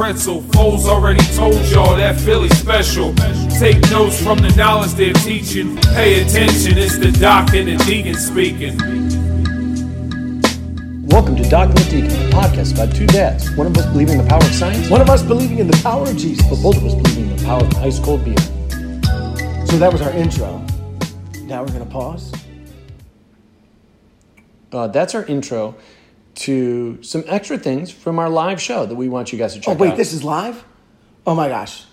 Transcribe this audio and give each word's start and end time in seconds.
pretzel. 0.00 0.40
Foles 0.40 0.86
already 0.86 1.22
told 1.36 1.62
y'all 1.66 1.94
that 1.94 2.18
Philly 2.18 2.48
special. 2.48 3.14
Take 3.58 3.78
notes 3.90 4.18
from 4.18 4.38
the 4.38 4.48
knowledge 4.56 4.92
they're 4.92 5.12
teaching. 5.12 5.76
Pay 5.92 6.22
attention, 6.22 6.78
it's 6.78 6.96
the 6.96 7.12
doc 7.12 7.52
and 7.52 7.68
the 7.68 7.76
deacon 7.84 8.14
speaking. 8.14 8.78
Welcome 11.06 11.36
to 11.36 11.46
Doc 11.50 11.68
and 11.68 11.76
the 11.76 11.90
Deacon, 11.90 12.12
a 12.12 12.30
podcast 12.30 12.72
about 12.72 12.96
two 12.96 13.06
dads. 13.08 13.54
One 13.56 13.66
of 13.66 13.76
us 13.76 13.84
believing 13.92 14.20
in 14.20 14.24
the 14.24 14.30
power 14.30 14.42
of 14.42 14.54
science, 14.54 14.88
One 14.88 15.02
of 15.02 15.10
us 15.10 15.22
believing 15.22 15.58
in 15.58 15.66
the 15.66 15.78
power 15.82 16.08
of 16.08 16.16
Jesus. 16.16 16.48
but 16.48 16.62
both 16.62 16.78
of 16.78 16.84
us 16.86 16.94
believing 16.94 17.32
in 17.32 17.36
the 17.36 17.44
power 17.44 17.62
of 17.62 17.74
ice 17.76 17.98
cold 17.98 18.24
beer. 18.24 18.38
So 19.66 19.76
that 19.76 19.92
was 19.92 20.00
our 20.00 20.12
intro. 20.12 20.64
Now 21.42 21.60
we're 21.60 21.74
going 21.74 21.84
to 21.84 21.92
pause. 21.92 22.32
Uh, 24.72 24.86
that's 24.86 25.14
our 25.14 25.26
intro 25.26 25.74
to 26.34 27.02
some 27.02 27.24
extra 27.26 27.58
things 27.58 27.90
from 27.90 28.18
our 28.18 28.28
live 28.28 28.60
show 28.60 28.86
that 28.86 28.94
we 28.94 29.08
want 29.08 29.32
you 29.32 29.38
guys 29.38 29.54
to 29.54 29.60
check 29.60 29.68
out. 29.68 29.76
Oh, 29.76 29.82
wait, 29.82 29.92
out. 29.92 29.96
this 29.96 30.12
is 30.12 30.24
live? 30.24 30.64
Oh 31.26 31.34
my 31.34 31.48
gosh. 31.48 31.84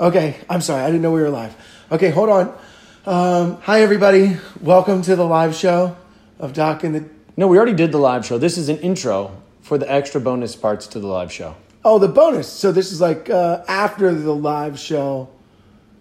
Okay, 0.00 0.36
I'm 0.48 0.60
sorry. 0.60 0.82
I 0.82 0.86
didn't 0.86 1.02
know 1.02 1.12
we 1.12 1.20
were 1.20 1.30
live. 1.30 1.54
Okay, 1.92 2.10
hold 2.10 2.28
on. 2.28 2.58
Um, 3.06 3.60
hi, 3.62 3.82
everybody. 3.82 4.36
Welcome 4.60 5.02
to 5.02 5.14
the 5.14 5.24
live 5.24 5.54
show 5.54 5.96
of 6.38 6.52
Doc 6.52 6.82
and 6.82 6.94
the. 6.94 7.08
no, 7.36 7.46
we 7.46 7.56
already 7.56 7.74
did 7.74 7.92
the 7.92 7.98
live 7.98 8.26
show. 8.26 8.38
This 8.38 8.58
is 8.58 8.68
an 8.68 8.78
intro 8.78 9.40
for 9.62 9.78
the 9.78 9.90
extra 9.90 10.20
bonus 10.20 10.56
parts 10.56 10.86
to 10.88 10.98
the 10.98 11.06
live 11.06 11.30
show. 11.30 11.54
Oh, 11.84 11.98
the 11.98 12.08
bonus. 12.08 12.50
So 12.50 12.72
this 12.72 12.90
is 12.90 13.00
like 13.00 13.28
uh, 13.30 13.62
after 13.68 14.12
the 14.12 14.34
live 14.34 14.78
show. 14.78 15.28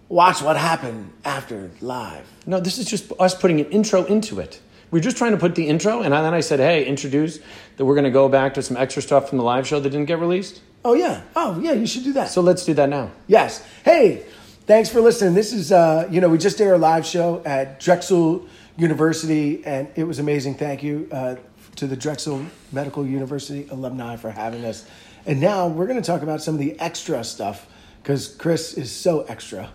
Watch 0.10 0.42
what 0.42 0.58
happened 0.58 1.12
after 1.26 1.72
live. 1.82 2.26
No, 2.46 2.60
this 2.60 2.78
is 2.78 2.86
just 2.86 3.12
us 3.20 3.36
putting 3.36 3.60
an 3.60 3.66
intro 3.68 4.04
into 4.06 4.40
it. 4.40 4.62
We're 4.94 5.00
just 5.00 5.18
trying 5.18 5.32
to 5.32 5.40
put 5.40 5.56
the 5.56 5.68
intro, 5.68 6.04
and 6.04 6.14
then 6.14 6.36
I 6.36 6.42
said, 6.42 6.60
hey, 6.60 6.86
introduce 6.86 7.40
that 7.78 7.84
we're 7.84 7.96
going 7.96 8.04
to 8.04 8.12
go 8.12 8.30
back 8.30 8.54
to 8.54 8.62
some 8.62 8.78
extra 8.78 9.02
stuff 9.02 9.28
from 9.28 9.40
the 9.40 9.44
live 9.44 9.66
show 9.66 9.80
that 9.80 9.90
didn't 9.90 10.06
get 10.06 10.20
released. 10.20 10.62
Oh, 10.86 10.94
yeah. 10.94 11.24
Oh, 11.36 11.60
yeah, 11.60 11.72
you 11.72 11.88
should 11.88 12.04
do 12.04 12.14
that. 12.14 12.30
So 12.30 12.42
let's 12.42 12.64
do 12.64 12.76
that 12.76 12.90
now. 12.90 13.10
Yes. 13.26 13.66
Hey, 13.84 14.24
thanks 14.68 14.90
for 14.90 15.02
listening. 15.02 15.34
This 15.34 15.52
is, 15.52 15.72
uh, 15.72 16.08
you 16.12 16.22
know, 16.22 16.30
we 16.30 16.38
just 16.38 16.60
did 16.60 16.68
our 16.68 16.78
live 16.78 17.08
show 17.08 17.42
at 17.44 17.80
Drexel 17.80 18.48
University, 18.78 19.66
and 19.66 19.88
it 19.96 20.04
was 20.04 20.20
amazing. 20.20 20.58
Thank 20.58 20.84
you 20.84 21.10
uh, 21.12 21.38
to 21.78 21.88
the 21.88 21.98
Drexel 21.98 22.46
Medical 22.72 23.04
University 23.04 23.68
alumni 23.72 24.16
for 24.16 24.30
having 24.30 24.64
us. 24.64 24.86
And 25.26 25.42
now 25.42 25.70
we're 25.70 25.88
going 25.88 26.00
to 26.00 26.06
talk 26.06 26.22
about 26.22 26.44
some 26.44 26.54
of 26.54 26.60
the 26.60 26.80
extra 26.80 27.24
stuff 27.24 27.66
because 28.04 28.28
Chris 28.28 28.76
is 28.76 28.92
so 28.92 29.24
extra. 29.24 29.72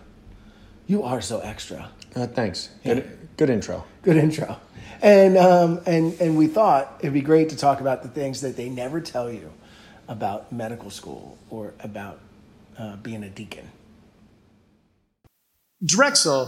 You 0.87 1.03
are 1.03 1.19
so 1.19 1.41
extra. 1.41 1.89
Uh, 2.15 2.25
thanks. 2.25 2.69
Good, 2.85 3.19
good 3.35 3.49
intro. 3.49 3.83
Good 4.01 4.15
intro. 4.15 4.57
And, 5.01 5.37
um, 5.37 5.79
and, 5.85 6.19
and 6.19 6.37
we 6.37 6.47
thought 6.47 6.97
it'd 6.99 7.13
be 7.13 7.21
great 7.21 7.49
to 7.49 7.55
talk 7.55 7.79
about 7.79 8.03
the 8.03 8.09
things 8.09 8.41
that 8.41 8.57
they 8.57 8.69
never 8.69 8.99
tell 8.99 9.31
you 9.31 9.51
about 10.07 10.51
medical 10.51 10.89
school 10.89 11.37
or 11.49 11.73
about 11.79 12.19
uh, 12.77 12.97
being 12.97 13.23
a 13.23 13.29
deacon. 13.29 13.69
Drexel 15.83 16.47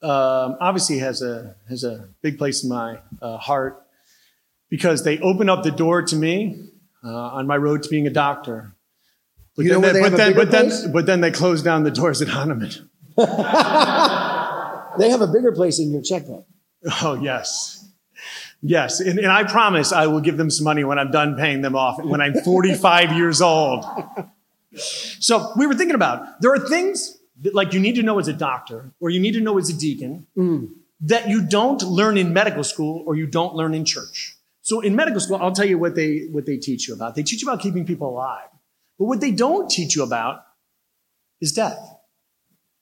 um, 0.00 0.56
obviously 0.60 0.98
has 0.98 1.20
a 1.20 1.56
has 1.68 1.84
a 1.84 2.08
big 2.22 2.38
place 2.38 2.62
in 2.62 2.70
my 2.70 2.98
uh, 3.20 3.36
heart 3.36 3.82
because 4.70 5.04
they 5.04 5.18
opened 5.18 5.50
up 5.50 5.64
the 5.64 5.70
door 5.70 6.02
to 6.02 6.16
me 6.16 6.64
uh, 7.04 7.08
on 7.08 7.46
my 7.46 7.56
road 7.56 7.82
to 7.82 7.88
being 7.90 8.06
a 8.06 8.10
doctor. 8.10 8.74
But 9.54 9.66
You 9.66 9.80
then, 9.80 9.92
they 9.92 10.00
but 10.00 10.16
then, 10.16 10.34
but 10.34 10.50
then, 10.50 10.92
but 10.92 11.06
then 11.06 11.20
they 11.20 11.30
closed 11.30 11.64
down 11.64 11.82
the 11.82 11.90
doors 11.90 12.22
at 12.22 12.28
Hahnemann. 12.28 12.88
They 14.98 15.10
have 15.10 15.20
a 15.20 15.28
bigger 15.28 15.52
place 15.52 15.78
in 15.78 15.92
your 15.92 16.02
checkbook. 16.02 16.44
Oh 17.02 17.18
yes, 17.20 17.86
yes, 18.62 19.00
and, 19.00 19.18
and 19.18 19.30
I 19.30 19.44
promise 19.44 19.92
I 19.92 20.06
will 20.06 20.20
give 20.20 20.36
them 20.36 20.50
some 20.50 20.64
money 20.64 20.84
when 20.84 20.98
I'm 20.98 21.10
done 21.10 21.36
paying 21.36 21.62
them 21.62 21.76
off 21.76 22.02
when 22.02 22.20
I'm 22.20 22.34
45 22.34 23.12
years 23.12 23.40
old. 23.40 23.84
So 24.74 25.52
we 25.56 25.66
were 25.66 25.74
thinking 25.74 25.94
about 25.94 26.40
there 26.40 26.52
are 26.52 26.58
things 26.58 27.18
that 27.40 27.54
like 27.54 27.72
you 27.72 27.80
need 27.80 27.94
to 27.96 28.02
know 28.02 28.18
as 28.18 28.28
a 28.28 28.32
doctor 28.32 28.92
or 29.00 29.10
you 29.10 29.20
need 29.20 29.32
to 29.32 29.40
know 29.40 29.58
as 29.58 29.70
a 29.70 29.76
deacon 29.76 30.26
mm. 30.36 30.70
that 31.00 31.28
you 31.28 31.46
don't 31.46 31.82
learn 31.82 32.16
in 32.16 32.32
medical 32.32 32.64
school 32.64 33.02
or 33.06 33.16
you 33.16 33.26
don't 33.26 33.54
learn 33.54 33.74
in 33.74 33.84
church. 33.84 34.36
So 34.62 34.80
in 34.80 34.94
medical 34.94 35.20
school, 35.20 35.36
I'll 35.36 35.52
tell 35.52 35.64
you 35.64 35.78
what 35.78 35.94
they 35.94 36.28
what 36.30 36.44
they 36.44 36.58
teach 36.58 36.88
you 36.88 36.94
about. 36.94 37.14
They 37.14 37.22
teach 37.22 37.42
you 37.42 37.48
about 37.48 37.62
keeping 37.62 37.86
people 37.86 38.10
alive. 38.10 38.48
But 38.98 39.06
what 39.06 39.20
they 39.20 39.30
don't 39.30 39.70
teach 39.70 39.96
you 39.96 40.02
about 40.02 40.44
is 41.40 41.52
death. 41.52 41.78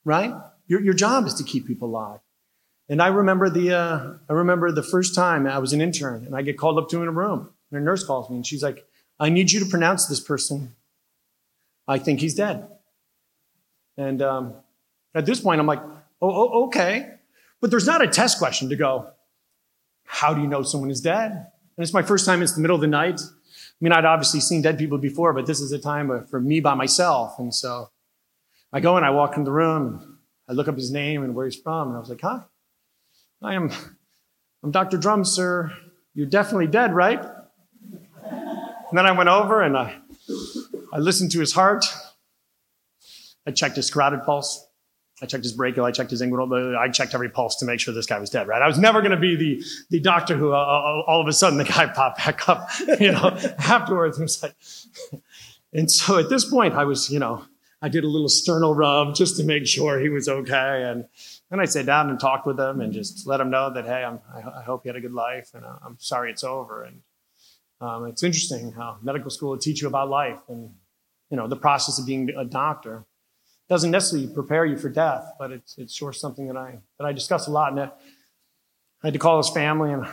Right? 0.05 0.33
Your 0.67 0.81
your 0.81 0.95
job 0.95 1.27
is 1.27 1.35
to 1.35 1.45
keep 1.45 1.67
people 1.67 1.89
alive. 1.89 2.21
And 2.89 3.03
I 3.03 3.09
remember 3.09 3.51
the 3.51 3.73
uh, 3.73 4.13
I 4.29 4.33
remember 4.33 4.71
the 4.71 4.83
first 4.83 5.15
time 5.15 5.47
I 5.47 5.59
was 5.59 5.73
an 5.73 5.81
intern 5.81 6.25
and 6.25 6.37
I 6.37 6.43
get 6.43 6.57
called 6.57 6.79
up 6.79 6.89
to 6.91 7.03
in 7.03 7.09
a 7.09 7.13
room 7.13 7.51
and 7.71 7.81
a 7.81 7.85
nurse 7.85 8.05
calls 8.05 8.31
me 8.31 8.37
and 8.37 8.47
she's 8.47 8.63
like, 8.63 8.87
"I 9.19 9.29
need 9.29 9.51
you 9.51 9.61
to 9.61 9.67
pronounce 9.67 10.07
this 10.07 10.21
person. 10.21 10.75
I 11.89 11.99
think 11.99 12.21
he's 12.21 12.35
dead." 12.35 12.69
And 13.97 14.23
um, 14.23 14.55
at 15.15 15.27
this 15.27 15.41
point, 15.41 15.61
I'm 15.61 15.67
like, 15.67 15.83
"Oh, 16.23 16.31
oh, 16.31 16.67
okay," 16.67 17.11
but 17.61 17.71
there's 17.71 17.87
not 17.87 18.03
a 18.03 18.09
test 18.09 18.39
question 18.39 18.69
to 18.69 18.77
go. 18.77 19.11
How 20.05 20.33
do 20.33 20.41
you 20.41 20.47
know 20.47 20.63
someone 20.63 20.91
is 20.91 21.01
dead? 21.01 21.33
And 21.33 21.83
it's 21.83 21.93
my 21.93 22.03
first 22.03 22.25
time. 22.25 22.41
It's 22.41 22.55
the 22.55 22.61
middle 22.61 22.77
of 22.77 22.81
the 22.81 22.87
night. 22.87 23.21
I 23.21 23.79
mean, 23.81 23.93
I'd 23.93 24.05
obviously 24.05 24.41
seen 24.41 24.63
dead 24.63 24.79
people 24.79 24.97
before, 24.97 25.33
but 25.33 25.47
this 25.47 25.61
is 25.61 25.73
a 25.73 25.79
time 25.79 26.25
for 26.27 26.41
me 26.41 26.61
by 26.61 26.75
myself. 26.75 27.39
And 27.39 27.53
so 27.53 27.91
I 28.73 28.79
go 28.81 28.97
and 28.97 29.05
I 29.05 29.11
walk 29.11 29.37
in 29.37 29.45
the 29.45 29.53
room 29.53 29.87
and 29.99 30.17
I 30.49 30.53
look 30.53 30.69
up 30.69 30.77
his 30.77 30.93
name 30.93 31.25
and 31.25 31.35
where 31.35 31.47
he's 31.47 31.57
from, 31.57 31.89
and 31.89 31.97
I 31.97 32.01
was 32.01 32.09
like, 32.09 32.21
"Hi." 32.21 32.43
I 33.43 33.55
am, 33.55 33.71
I'm 34.63 34.71
Dr. 34.71 34.97
Drum, 34.97 35.25
sir. 35.25 35.71
You're 36.15 36.27
definitely 36.27 36.69
dead, 36.69 36.95
right? 36.95 37.23
And 38.23 38.97
then 38.97 39.05
I 39.05 39.13
went 39.13 39.29
over 39.29 39.63
and 39.63 39.77
I, 39.77 39.95
I 40.93 40.99
listened 40.99 41.33
to 41.33 41.41
his 41.41 41.53
heart. 41.53 41.85
I 43.47 43.51
checked 43.51 43.77
his 43.77 43.91
carotid 43.91 44.23
pulse. 44.25 44.67
I 45.23 45.27
checked 45.27 45.45
his 45.45 45.53
brachial. 45.53 45.85
I 45.85 45.93
checked 45.93 46.11
his 46.11 46.23
inguinal. 46.23 46.77
I 46.77 46.89
checked 46.89 47.15
every 47.15 47.29
pulse 47.29 47.57
to 47.57 47.67
make 47.67 47.81
sure 47.81 47.93
this 47.93 48.07
guy 48.07 48.19
was 48.19 48.31
dead, 48.31 48.49
right? 48.49 48.63
I 48.63 48.67
was 48.67 48.79
never 48.79 49.01
going 49.01 49.13
to 49.13 49.17
be 49.19 49.37
the, 49.37 49.65
the 49.91 50.01
doctor 50.01 50.37
who 50.37 50.53
uh, 50.53 50.57
uh, 50.57 51.03
all 51.07 51.21
of 51.21 51.29
a 51.29 51.33
sudden 51.33 51.59
the 51.59 51.65
guy 51.65 51.87
popped 51.87 52.19
back 52.19 52.49
up, 52.49 52.69
you 53.01 53.13
know, 53.13 53.37
afterwards. 53.59 54.19
Was 54.19 54.43
like, 54.43 54.55
and 55.73 55.91
so 55.91 56.19
at 56.19 56.29
this 56.29 56.45
point 56.45 56.75
I 56.75 56.85
was, 56.85 57.11
you 57.11 57.19
know, 57.19 57.45
I 57.83 57.89
did 57.89 58.05
a 58.05 58.09
little 58.09 58.29
sternal 58.29 58.75
rub 58.75 59.15
just 59.15 59.37
to 59.37 59.45
make 59.45 59.67
sure 59.67 60.01
he 60.01 60.09
was 60.09 60.29
okay. 60.29 60.83
And 60.83 61.07
then 61.51 61.61
I 61.61 61.65
sat 61.65 61.87
down 61.87 62.11
and 62.11 62.19
talked 62.19 62.47
with 62.47 62.57
them 62.57 62.81
and 62.81 62.93
just 62.93 63.27
let 63.27 63.37
them 63.37 63.51
know 63.51 63.73
that, 63.73 63.85
hey, 63.85 64.03
I'm, 64.05 64.21
I, 64.35 64.61
I 64.61 64.63
hope 64.63 64.85
you 64.85 64.89
had 64.89 64.97
a 64.97 65.01
good 65.01 65.13
life 65.13 65.51
and 65.55 65.65
uh, 65.65 65.77
I'm 65.85 65.97
sorry 65.99 66.31
it's 66.31 66.43
over. 66.43 66.85
And 66.85 67.03
um, 67.81 68.07
it's 68.07 68.23
interesting 68.23 68.73
how 68.73 68.99
medical 69.03 69.31
school 69.31 69.51
will 69.51 69.59
teach 69.59 69.81
you 69.81 69.89
about 69.89 70.09
life 70.09 70.41
and, 70.49 70.71
you 71.31 71.37
know, 71.37 71.47
the 71.47 71.57
process 71.57 71.99
of 71.99 72.07
being 72.07 72.31
a 72.31 72.45
doctor. 72.45 73.05
Doesn't 73.69 73.91
necessarily 73.91 74.33
prepare 74.33 74.65
you 74.65 74.77
for 74.77 74.89
death, 74.89 75.33
but 75.39 75.53
it's, 75.53 75.77
it's 75.79 75.95
sure 75.95 76.13
something 76.13 76.49
that 76.49 76.57
I, 76.57 76.79
that 76.99 77.05
I 77.05 77.13
discuss 77.13 77.47
a 77.47 77.51
lot. 77.51 77.73
And 77.73 77.81
I 77.81 77.91
had 79.05 79.13
to 79.13 79.19
call 79.19 79.37
his 79.39 79.51
family 79.51 79.93
and 79.93 80.07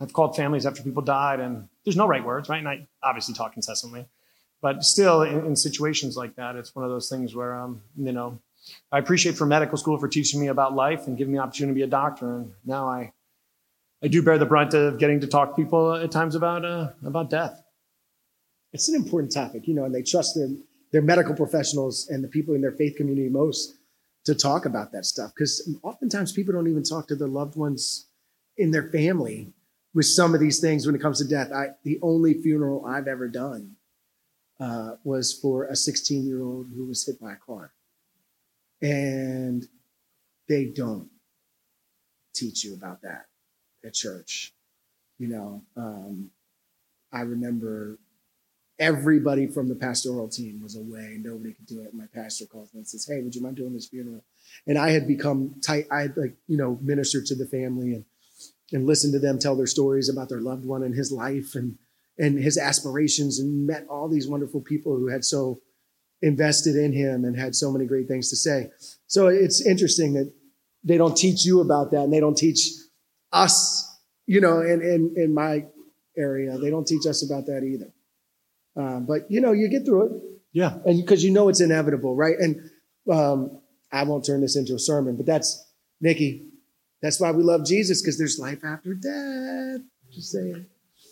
I've 0.00 0.12
called 0.12 0.36
families 0.36 0.66
after 0.66 0.82
people 0.82 1.02
died 1.02 1.40
and 1.40 1.68
there's 1.84 1.96
no 1.96 2.06
right 2.06 2.24
words, 2.24 2.48
right? 2.48 2.58
And 2.58 2.68
I 2.68 2.86
obviously 3.02 3.34
talk 3.34 3.56
incessantly, 3.56 4.06
but 4.60 4.82
still 4.82 5.22
in, 5.22 5.46
in 5.46 5.56
situations 5.56 6.16
like 6.16 6.36
that, 6.36 6.56
it's 6.56 6.74
one 6.74 6.84
of 6.84 6.90
those 6.90 7.08
things 7.08 7.34
where, 7.34 7.54
um, 7.54 7.82
you 7.96 8.12
know, 8.12 8.38
I 8.90 8.98
appreciate 8.98 9.36
for 9.36 9.46
medical 9.46 9.76
school 9.76 9.98
for 9.98 10.08
teaching 10.08 10.40
me 10.40 10.48
about 10.48 10.74
life 10.74 11.06
and 11.06 11.16
giving 11.16 11.32
me 11.32 11.38
the 11.38 11.42
opportunity 11.44 11.72
to 11.72 11.86
be 11.86 11.88
a 11.88 11.90
doctor. 11.90 12.36
And 12.36 12.52
now 12.64 12.88
I, 12.88 13.12
I 14.02 14.08
do 14.08 14.22
bear 14.22 14.38
the 14.38 14.46
brunt 14.46 14.74
of 14.74 14.98
getting 14.98 15.20
to 15.20 15.26
talk 15.26 15.50
to 15.50 15.62
people 15.62 15.94
at 15.94 16.10
times 16.10 16.34
about, 16.34 16.64
uh, 16.64 16.90
about 17.04 17.30
death. 17.30 17.62
it's 18.72 18.88
an 18.88 18.94
important 18.94 19.32
topic, 19.32 19.68
you 19.68 19.74
know, 19.74 19.84
and 19.84 19.94
they 19.94 20.02
trust 20.02 20.34
their, 20.34 20.48
their 20.92 21.02
medical 21.02 21.34
professionals 21.34 22.08
and 22.08 22.22
the 22.22 22.28
people 22.28 22.54
in 22.54 22.60
their 22.60 22.72
faith 22.72 22.96
community 22.96 23.28
most 23.28 23.74
to 24.24 24.34
talk 24.34 24.64
about 24.64 24.92
that 24.92 25.04
stuff. 25.04 25.32
Because 25.34 25.76
oftentimes 25.82 26.32
people 26.32 26.54
don't 26.54 26.68
even 26.68 26.82
talk 26.82 27.06
to 27.08 27.16
their 27.16 27.28
loved 27.28 27.56
ones 27.56 28.06
in 28.56 28.70
their 28.70 28.88
family 28.90 29.52
with 29.92 30.06
some 30.06 30.34
of 30.34 30.40
these 30.40 30.60
things 30.60 30.86
when 30.86 30.94
it 30.94 31.02
comes 31.02 31.18
to 31.18 31.28
death. 31.28 31.52
I, 31.52 31.68
the 31.82 31.98
only 32.02 32.34
funeral 32.34 32.84
I've 32.86 33.08
ever 33.08 33.28
done 33.28 33.76
uh, 34.58 34.96
was 35.04 35.32
for 35.32 35.66
a 35.66 35.76
16 35.76 36.26
year 36.26 36.42
old 36.42 36.68
who 36.74 36.86
was 36.86 37.04
hit 37.04 37.20
by 37.20 37.32
a 37.32 37.36
car. 37.36 37.73
And 38.82 39.66
they 40.48 40.66
don't 40.66 41.08
teach 42.34 42.64
you 42.64 42.74
about 42.74 43.02
that 43.02 43.26
at 43.84 43.94
church. 43.94 44.52
You 45.18 45.28
know, 45.28 45.62
um, 45.76 46.30
I 47.12 47.20
remember 47.20 47.98
everybody 48.78 49.46
from 49.46 49.68
the 49.68 49.74
pastoral 49.74 50.28
team 50.28 50.60
was 50.62 50.76
away. 50.76 51.18
Nobody 51.20 51.52
could 51.52 51.66
do 51.66 51.82
it. 51.82 51.94
My 51.94 52.06
pastor 52.12 52.46
calls 52.46 52.74
me 52.74 52.80
and 52.80 52.88
says, 52.88 53.06
Hey, 53.06 53.20
would 53.20 53.34
you 53.34 53.42
mind 53.42 53.56
doing 53.56 53.72
this 53.72 53.86
funeral? 53.86 54.24
And 54.66 54.76
I 54.78 54.90
had 54.90 55.06
become 55.06 55.54
tight. 55.64 55.86
I 55.90 56.02
had 56.02 56.16
like, 56.16 56.34
you 56.48 56.56
know, 56.56 56.78
ministered 56.82 57.26
to 57.26 57.34
the 57.34 57.46
family 57.46 57.94
and, 57.94 58.04
and 58.72 58.86
listened 58.86 59.12
to 59.12 59.20
them 59.20 59.38
tell 59.38 59.56
their 59.56 59.66
stories 59.66 60.08
about 60.08 60.28
their 60.28 60.40
loved 60.40 60.64
one 60.64 60.82
and 60.82 60.94
his 60.94 61.12
life 61.12 61.54
and, 61.54 61.78
and 62.18 62.38
his 62.38 62.58
aspirations 62.58 63.38
and 63.38 63.66
met 63.66 63.86
all 63.88 64.08
these 64.08 64.28
wonderful 64.28 64.60
people 64.60 64.96
who 64.96 65.08
had 65.08 65.24
so 65.24 65.60
invested 66.24 66.74
in 66.74 66.92
him 66.92 67.24
and 67.24 67.38
had 67.38 67.54
so 67.54 67.70
many 67.70 67.84
great 67.84 68.08
things 68.08 68.30
to 68.30 68.36
say. 68.36 68.70
So 69.06 69.28
it's 69.28 69.64
interesting 69.64 70.14
that 70.14 70.32
they 70.82 70.96
don't 70.96 71.16
teach 71.16 71.44
you 71.44 71.60
about 71.60 71.90
that 71.90 72.04
and 72.04 72.12
they 72.12 72.20
don't 72.20 72.36
teach 72.36 72.66
us, 73.30 73.98
you 74.26 74.40
know, 74.40 74.60
in, 74.60 74.80
in, 74.80 75.14
in 75.16 75.34
my 75.34 75.66
area, 76.16 76.56
they 76.56 76.70
don't 76.70 76.86
teach 76.86 77.06
us 77.06 77.22
about 77.28 77.46
that 77.46 77.62
either. 77.62 77.92
Um, 78.76 79.06
but 79.06 79.30
you 79.30 79.40
know, 79.40 79.52
you 79.52 79.68
get 79.68 79.84
through 79.84 80.06
it. 80.06 80.12
Yeah. 80.52 80.78
and 80.86 81.00
because 81.00 81.22
you 81.22 81.30
know 81.30 81.48
it's 81.48 81.60
inevitable, 81.60 82.16
right? 82.16 82.36
And 82.38 82.70
um, 83.12 83.60
I 83.92 84.04
won't 84.04 84.24
turn 84.24 84.40
this 84.40 84.56
into 84.56 84.74
a 84.74 84.78
sermon, 84.78 85.16
but 85.16 85.26
that's 85.26 85.62
Nikki. 86.00 86.46
That's 87.02 87.20
why 87.20 87.32
we 87.32 87.42
love 87.42 87.66
Jesus 87.66 88.00
because 88.00 88.16
there's 88.16 88.38
life 88.38 88.64
after 88.64 88.94
death. 88.94 89.82
Just 90.10 90.30
saying. 90.30 90.66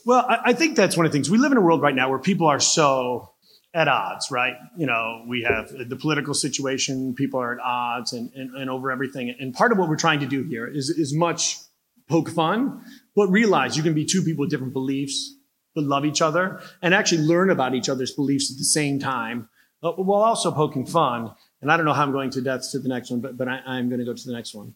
Well, 0.07 0.25
I, 0.27 0.39
I 0.47 0.53
think 0.55 0.77
that's 0.77 0.97
one 0.97 1.05
of 1.05 1.13
the 1.13 1.17
things. 1.17 1.31
We 1.31 1.39
live 1.39 1.53
in 1.53 1.59
a 1.59 1.61
world 1.61 1.83
right 1.83 1.95
now 1.95 2.09
where 2.09 2.19
people 2.19 2.47
are 2.47 2.61
so 2.61 3.32
at 3.75 3.89
odds, 3.89 4.31
right? 4.31 4.55
You 4.77 4.87
know, 4.87 5.25
we 5.27 5.43
have 5.43 5.71
the 5.89 5.97
political 5.97 6.35
situation, 6.35 7.15
people 7.15 7.41
are 7.41 7.55
at 7.55 7.61
odds 7.61 8.13
and, 8.13 8.31
and, 8.35 8.55
and 8.55 8.71
over 8.71 8.91
everything. 8.91 9.35
And 9.41 9.55
part 9.55 9.73
of 9.73 9.79
what 9.79 9.89
we're 9.89 9.97
trying 9.97 10.21
to 10.21 10.27
do 10.27 10.43
here 10.43 10.67
is, 10.67 10.91
is 10.91 11.15
much 11.15 11.57
poke 12.09 12.29
fun, 12.29 12.85
but 13.17 13.29
realize 13.29 13.77
you 13.77 13.83
can 13.83 13.95
be 13.95 14.05
two 14.05 14.23
people 14.23 14.43
with 14.43 14.51
different 14.51 14.75
beliefs, 14.75 15.35
but 15.75 15.85
love 15.85 16.05
each 16.05 16.21
other 16.21 16.61
and 16.83 16.93
actually 16.93 17.23
learn 17.23 17.49
about 17.49 17.75
each 17.75 17.89
other's 17.89 18.13
beliefs 18.13 18.51
at 18.51 18.59
the 18.59 18.65
same 18.65 18.99
time, 18.99 19.49
while 19.81 20.23
also 20.23 20.53
poking 20.53 20.85
fun. 20.85 21.33
And 21.63 21.73
I 21.73 21.77
don't 21.77 21.87
know 21.87 21.95
how 21.95 22.03
I'm 22.03 22.13
going 22.13 22.31
to 22.31 22.43
death 22.43 22.71
to 22.73 22.79
the 22.79 22.89
next 22.89 23.11
one, 23.11 23.21
but, 23.21 23.39
but 23.39 23.49
I, 23.49 23.61
I'm 23.65 23.89
going 23.89 24.01
to 24.01 24.05
go 24.05 24.13
to 24.13 24.27
the 24.27 24.35
next 24.35 24.55
one, 24.55 24.75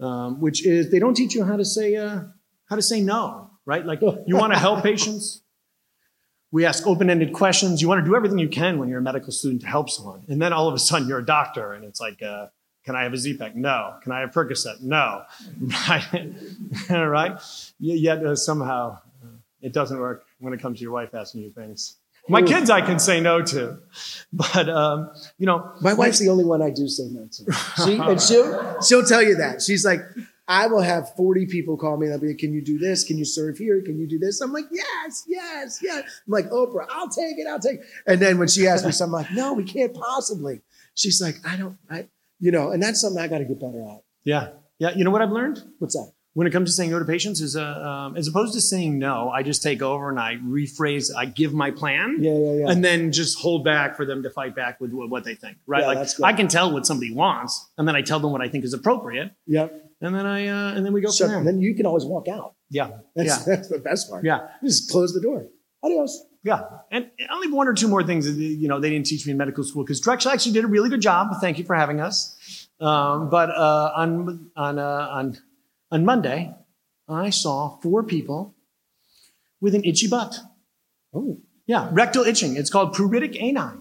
um, 0.00 0.40
which 0.40 0.66
is 0.66 0.90
they 0.90 0.98
don't 0.98 1.14
teach 1.14 1.34
you 1.34 1.44
how 1.44 1.56
to 1.56 1.64
say, 1.64 1.96
uh, 1.96 2.24
how 2.68 2.76
to 2.76 2.82
say 2.82 3.00
no, 3.00 3.50
right? 3.64 3.86
Like 3.86 4.00
you 4.26 4.36
want 4.36 4.52
to 4.52 4.58
help 4.58 4.82
patients. 4.82 5.40
We 6.54 6.64
ask 6.64 6.86
open-ended 6.86 7.32
questions. 7.32 7.82
You 7.82 7.88
want 7.88 8.04
to 8.04 8.08
do 8.08 8.14
everything 8.14 8.38
you 8.38 8.48
can 8.48 8.78
when 8.78 8.88
you're 8.88 9.00
a 9.00 9.02
medical 9.02 9.32
student 9.32 9.62
to 9.62 9.66
help 9.66 9.90
someone. 9.90 10.22
And 10.28 10.40
then 10.40 10.52
all 10.52 10.68
of 10.68 10.74
a 10.74 10.78
sudden 10.78 11.08
you're 11.08 11.18
a 11.18 11.26
doctor 11.26 11.72
and 11.72 11.84
it's 11.84 12.00
like, 12.00 12.22
uh, 12.22 12.46
can 12.84 12.94
I 12.94 13.02
have 13.02 13.12
a 13.12 13.16
Z-Pack? 13.16 13.56
No. 13.56 13.96
Can 14.04 14.12
I 14.12 14.20
have 14.20 14.30
Percocet? 14.30 14.80
No. 14.80 15.24
Right? 15.88 16.32
right? 16.90 17.40
Yet 17.80 18.24
uh, 18.24 18.36
somehow 18.36 18.98
uh, 19.24 19.30
it 19.62 19.72
doesn't 19.72 19.98
work 19.98 20.26
when 20.38 20.52
it 20.52 20.60
comes 20.60 20.78
to 20.78 20.82
your 20.82 20.92
wife 20.92 21.12
asking 21.12 21.42
you 21.42 21.50
things. 21.50 21.96
My 22.28 22.40
kids 22.40 22.70
I 22.70 22.82
can 22.82 23.00
say 23.00 23.20
no 23.20 23.42
to. 23.42 23.80
But, 24.32 24.68
um, 24.68 25.10
you 25.38 25.46
know. 25.46 25.72
My 25.80 25.94
wife's 25.94 26.20
the 26.20 26.28
only 26.28 26.44
one 26.44 26.62
I 26.62 26.70
do 26.70 26.86
say 26.86 27.08
no 27.10 27.26
to. 27.32 27.52
She, 27.84 27.98
and 27.98 28.22
she'll, 28.22 28.80
she'll 28.80 29.04
tell 29.04 29.22
you 29.22 29.34
that. 29.38 29.60
She's 29.60 29.84
like, 29.84 30.02
I 30.46 30.66
will 30.66 30.82
have 30.82 31.14
40 31.16 31.46
people 31.46 31.76
call 31.76 31.96
me 31.96 32.06
and 32.06 32.12
they'll 32.12 32.20
be 32.20 32.28
like, 32.28 32.38
can 32.38 32.52
you 32.52 32.62
do 32.62 32.78
this? 32.78 33.04
Can 33.04 33.16
you 33.16 33.24
serve 33.24 33.56
here? 33.56 33.80
Can 33.82 33.98
you 33.98 34.06
do 34.06 34.18
this? 34.18 34.40
I'm 34.40 34.52
like, 34.52 34.66
yes, 34.70 35.24
yes, 35.26 35.80
yes. 35.82 36.02
I'm 36.26 36.32
like, 36.32 36.50
Oprah, 36.50 36.86
I'll 36.90 37.08
take 37.08 37.38
it. 37.38 37.46
I'll 37.48 37.60
take 37.60 37.80
it. 37.80 37.86
And 38.06 38.20
then 38.20 38.38
when 38.38 38.48
she 38.48 38.66
asks 38.66 38.84
me 38.84 38.92
something, 38.92 39.14
I'm 39.14 39.22
like, 39.24 39.32
no, 39.32 39.54
we 39.54 39.64
can't 39.64 39.94
possibly. 39.94 40.60
She's 40.94 41.20
like, 41.20 41.36
I 41.46 41.56
don't, 41.56 41.78
I, 41.90 42.08
you 42.40 42.50
know, 42.50 42.70
and 42.70 42.82
that's 42.82 43.00
something 43.00 43.22
I 43.22 43.28
got 43.28 43.38
to 43.38 43.44
get 43.44 43.60
better 43.60 43.82
at. 43.82 44.02
Yeah. 44.22 44.48
Yeah. 44.78 44.90
You 44.94 45.04
know 45.04 45.10
what 45.10 45.22
I've 45.22 45.32
learned? 45.32 45.62
What's 45.78 45.94
that? 45.94 46.12
When 46.34 46.46
it 46.46 46.50
comes 46.50 46.68
to 46.68 46.72
saying 46.74 46.90
no 46.90 46.98
to 46.98 47.04
patients 47.04 47.40
is 47.40 47.56
uh, 47.56 47.62
um, 47.62 48.16
as 48.16 48.26
opposed 48.28 48.52
to 48.54 48.60
saying 48.60 48.98
no 48.98 49.30
i 49.30 49.42
just 49.42 49.62
take 49.62 49.80
over 49.82 50.10
and 50.10 50.18
i 50.20 50.34
rephrase 50.36 51.10
i 51.16 51.24
give 51.24 51.52
my 51.54 51.70
plan 51.70 52.16
Yeah, 52.20 52.32
yeah, 52.32 52.52
yeah. 52.60 52.70
and 52.70 52.84
then 52.84 53.12
just 53.12 53.38
hold 53.38 53.64
back 53.64 53.96
for 53.96 54.04
them 54.04 54.22
to 54.24 54.30
fight 54.30 54.54
back 54.54 54.80
with 54.80 54.92
what 54.92 55.24
they 55.24 55.34
think 55.34 55.56
right 55.66 55.80
Yeah, 55.82 55.86
like 55.88 55.98
that's 55.98 56.14
good. 56.14 56.24
i 56.26 56.32
can 56.32 56.48
tell 56.48 56.72
what 56.72 56.86
somebody 56.86 57.12
wants 57.14 57.68
and 57.78 57.86
then 57.88 57.96
i 57.96 58.02
tell 58.02 58.20
them 58.20 58.32
what 58.32 58.40
i 58.42 58.48
think 58.48 58.64
is 58.64 58.74
appropriate 58.74 59.30
Yep. 59.46 59.90
and 60.00 60.14
then 60.14 60.26
i 60.26 60.46
uh, 60.48 60.74
and 60.74 60.84
then 60.84 60.92
we 60.92 61.00
go 61.00 61.10
Shut, 61.10 61.28
from 61.28 61.36
and 61.38 61.46
there 61.46 61.52
then 61.54 61.60
you 61.62 61.74
can 61.74 61.86
always 61.86 62.04
walk 62.04 62.26
out. 62.28 62.54
yeah 62.70 62.90
That's, 63.16 63.28
yeah 63.46 63.54
that's 63.56 63.68
the 63.68 63.78
best 63.78 64.10
part. 64.10 64.24
yeah 64.24 64.48
Just 64.62 64.90
close 64.90 65.12
the 65.14 65.20
door. 65.20 65.46
Adios. 65.82 66.24
yeah 66.42 66.62
and 66.90 67.10
i'll 67.30 67.40
leave 67.40 67.52
one 67.52 67.68
or 67.68 67.74
two 67.74 67.88
more 67.88 68.02
things 68.02 68.24
that 68.26 68.32
you 68.42 68.68
know 68.68 68.80
they 68.80 68.90
didn't 68.90 69.06
teach 69.06 69.24
me 69.26 69.32
in 69.32 69.38
medical 69.38 69.62
school 69.62 69.84
because 69.84 70.00
drexel 70.00 70.30
actually 70.32 70.52
did 70.52 70.64
a 70.64 70.66
really 70.76 70.88
good 70.90 71.00
job 71.02 71.28
thank 71.40 71.58
you 71.58 71.64
for 71.64 71.76
having 71.76 72.00
us 72.00 72.68
um, 72.80 73.30
but 73.30 73.50
uh, 73.50 73.92
on 73.94 74.50
on 74.56 74.78
uh, 74.78 75.08
on 75.12 75.38
on 75.90 76.04
monday 76.04 76.54
i 77.08 77.30
saw 77.30 77.78
four 77.80 78.02
people 78.02 78.54
with 79.60 79.74
an 79.74 79.84
itchy 79.84 80.08
butt 80.08 80.34
Oh, 81.16 81.38
Yeah, 81.66 81.88
rectal 81.92 82.24
itching. 82.24 82.56
It's 82.56 82.70
called 82.70 82.92
pruritus 82.94 83.40
ani. 83.40 83.78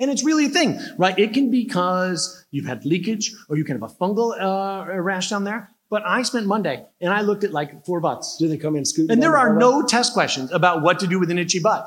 And 0.00 0.10
it's 0.10 0.24
really 0.24 0.46
a 0.46 0.48
thing, 0.48 0.80
right? 0.96 1.16
It 1.18 1.34
can 1.34 1.50
be 1.50 1.64
because 1.64 2.46
you've 2.50 2.64
had 2.64 2.86
leakage 2.86 3.34
or 3.50 3.58
you 3.58 3.64
can 3.64 3.78
have 3.78 3.82
a 3.90 3.94
fungal 3.94 4.32
uh, 4.40 4.90
rash 5.00 5.28
down 5.28 5.44
there. 5.44 5.68
But 5.90 6.02
I 6.06 6.22
spent 6.22 6.46
Monday 6.46 6.86
and 6.98 7.12
I 7.12 7.20
looked 7.20 7.44
at 7.44 7.52
like 7.52 7.84
four 7.84 8.00
butts. 8.00 8.38
do 8.38 8.48
they 8.48 8.56
come 8.56 8.74
in 8.76 8.86
scooting? 8.86 9.10
And 9.12 9.22
there 9.22 9.36
are 9.36 9.54
no 9.54 9.82
test 9.84 10.14
questions 10.14 10.50
about 10.50 10.80
what 10.82 10.98
to 11.00 11.06
do 11.06 11.20
with 11.20 11.30
an 11.30 11.38
itchy 11.38 11.58
butt. 11.60 11.86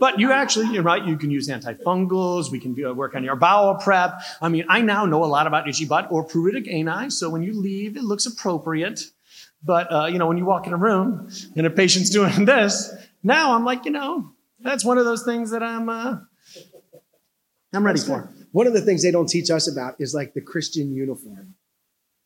But 0.00 0.18
you 0.18 0.32
actually, 0.32 0.72
you're 0.72 0.82
right, 0.82 1.04
you 1.04 1.18
can 1.18 1.30
use 1.30 1.46
antifungals. 1.48 2.50
We 2.50 2.58
can 2.58 2.74
uh, 2.84 2.94
work 2.94 3.14
on 3.14 3.22
your 3.22 3.36
bowel 3.36 3.74
prep. 3.74 4.14
I 4.40 4.48
mean, 4.48 4.64
I 4.68 4.80
now 4.80 5.04
know 5.04 5.22
a 5.22 5.26
lot 5.26 5.46
about 5.46 5.68
itchy 5.68 5.84
butt 5.84 6.10
or 6.10 6.26
pruritus 6.26 6.72
ani. 6.72 7.10
So 7.10 7.28
when 7.28 7.42
you 7.42 7.52
leave, 7.52 7.98
it 7.98 8.02
looks 8.02 8.24
appropriate. 8.24 9.02
But, 9.62 9.92
uh, 9.92 10.06
you 10.06 10.18
know, 10.18 10.26
when 10.26 10.38
you 10.38 10.46
walk 10.46 10.66
in 10.66 10.72
a 10.72 10.78
room 10.78 11.28
and 11.54 11.66
a 11.66 11.70
patient's 11.70 12.08
doing 12.18 12.46
this, 12.46 12.90
now 13.22 13.54
I'm 13.54 13.66
like, 13.66 13.84
you 13.84 13.90
know, 13.90 14.32
that's 14.58 14.86
one 14.86 14.96
of 14.96 15.04
those 15.04 15.22
things 15.22 15.50
that 15.50 15.62
I'm, 15.62 15.90
uh, 15.90 16.16
I'm 17.74 17.84
ready 17.84 18.00
for. 18.00 18.32
One 18.52 18.66
of 18.66 18.72
the 18.72 18.80
things 18.80 19.02
they 19.02 19.10
don't 19.10 19.28
teach 19.28 19.50
us 19.50 19.70
about 19.70 19.96
is 19.98 20.14
like 20.14 20.32
the 20.32 20.40
Christian 20.40 20.92
uniform, 20.94 21.54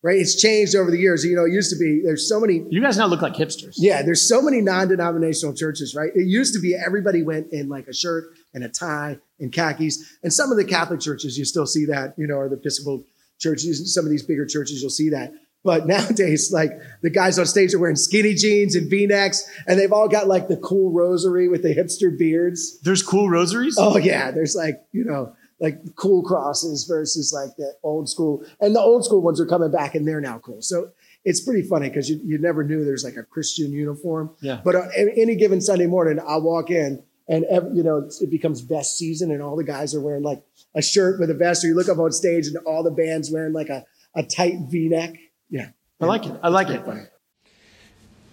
right? 0.04 0.18
It's 0.18 0.40
changed 0.40 0.76
over 0.76 0.90
the 0.90 0.98
years. 0.98 1.24
You 1.24 1.34
know, 1.34 1.46
it 1.46 1.52
used 1.52 1.70
to 1.70 1.78
be, 1.78 2.02
there's 2.04 2.28
so 2.28 2.38
many 2.38 2.62
You 2.68 2.82
guys 2.82 2.98
now 2.98 3.06
look 3.06 3.22
like 3.22 3.32
hipsters. 3.32 3.76
Yeah, 3.78 4.02
there's 4.02 4.20
so 4.20 4.42
many 4.42 4.60
non-denominational 4.60 5.54
churches, 5.54 5.94
right? 5.94 6.10
It 6.14 6.26
used 6.26 6.52
to 6.52 6.60
be 6.60 6.74
everybody 6.74 7.22
went 7.22 7.52
in 7.52 7.70
like 7.70 7.88
a 7.88 7.94
shirt 7.94 8.24
and 8.52 8.62
a 8.62 8.68
tie 8.68 9.18
and 9.40 9.50
khakis. 9.50 10.18
And 10.22 10.30
some 10.30 10.50
of 10.50 10.58
the 10.58 10.64
Catholic 10.66 11.00
churches, 11.00 11.38
you 11.38 11.46
still 11.46 11.66
see 11.66 11.86
that, 11.86 12.12
you 12.18 12.26
know, 12.26 12.34
or 12.34 12.50
the 12.50 12.56
Episcopal 12.56 13.02
churches, 13.38 13.94
some 13.94 14.04
of 14.04 14.10
these 14.10 14.22
bigger 14.22 14.44
churches, 14.44 14.82
you'll 14.82 14.90
see 14.90 15.08
that. 15.08 15.32
But 15.64 15.86
nowadays, 15.86 16.52
like 16.52 16.72
the 17.00 17.08
guys 17.08 17.38
on 17.38 17.46
stage 17.46 17.72
are 17.72 17.78
wearing 17.78 17.96
skinny 17.96 18.34
jeans 18.34 18.76
and 18.76 18.90
V-necks, 18.90 19.50
and 19.66 19.78
they've 19.78 19.92
all 19.92 20.08
got 20.08 20.28
like 20.28 20.48
the 20.48 20.58
cool 20.58 20.92
rosary 20.92 21.48
with 21.48 21.62
the 21.62 21.74
hipster 21.74 22.16
beards. 22.16 22.78
There's 22.80 23.02
cool 23.02 23.30
rosaries. 23.30 23.76
Oh 23.78 23.96
yeah, 23.96 24.30
there's 24.32 24.54
like 24.54 24.84
you 24.92 25.06
know 25.06 25.34
like 25.64 25.96
cool 25.96 26.22
crosses 26.22 26.84
versus 26.84 27.32
like 27.32 27.56
the 27.56 27.72
old 27.82 28.08
school, 28.08 28.44
and 28.60 28.76
the 28.76 28.80
old 28.80 29.04
school 29.04 29.22
ones 29.22 29.40
are 29.40 29.46
coming 29.46 29.70
back, 29.70 29.94
and 29.94 30.06
they're 30.06 30.20
now 30.20 30.38
cool. 30.38 30.60
So 30.60 30.90
it's 31.24 31.40
pretty 31.40 31.66
funny 31.66 31.88
because 31.88 32.10
you, 32.10 32.20
you 32.22 32.38
never 32.38 32.62
knew 32.62 32.84
there's 32.84 33.02
like 33.02 33.16
a 33.16 33.22
Christian 33.22 33.72
uniform. 33.72 34.30
Yeah. 34.42 34.60
But 34.62 34.74
uh, 34.74 34.80
on 34.80 35.10
any 35.16 35.36
given 35.36 35.62
Sunday 35.62 35.86
morning, 35.86 36.20
I'll 36.24 36.42
walk 36.42 36.70
in 36.70 37.02
and 37.26 37.46
ev 37.46 37.70
you 37.72 37.82
know 37.82 38.08
it 38.20 38.30
becomes 38.30 38.60
vest 38.60 38.98
season, 38.98 39.30
and 39.30 39.42
all 39.42 39.56
the 39.56 39.64
guys 39.64 39.94
are 39.94 40.00
wearing 40.02 40.22
like 40.22 40.42
a 40.74 40.82
shirt 40.82 41.18
with 41.18 41.30
a 41.30 41.34
vest, 41.34 41.64
or 41.64 41.68
you 41.68 41.74
look 41.74 41.88
up 41.88 41.98
on 41.98 42.12
stage 42.12 42.46
and 42.46 42.58
all 42.66 42.82
the 42.82 42.90
bands 42.90 43.30
wearing 43.30 43.54
like 43.54 43.70
a 43.70 43.86
a 44.14 44.22
tight 44.22 44.54
V-neck. 44.68 45.16
Yeah, 45.48 45.68
I 45.98 46.04
like 46.04 46.26
it. 46.26 46.38
I 46.42 46.48
like 46.48 46.68
it. 46.68 46.84
funny. 46.84 47.04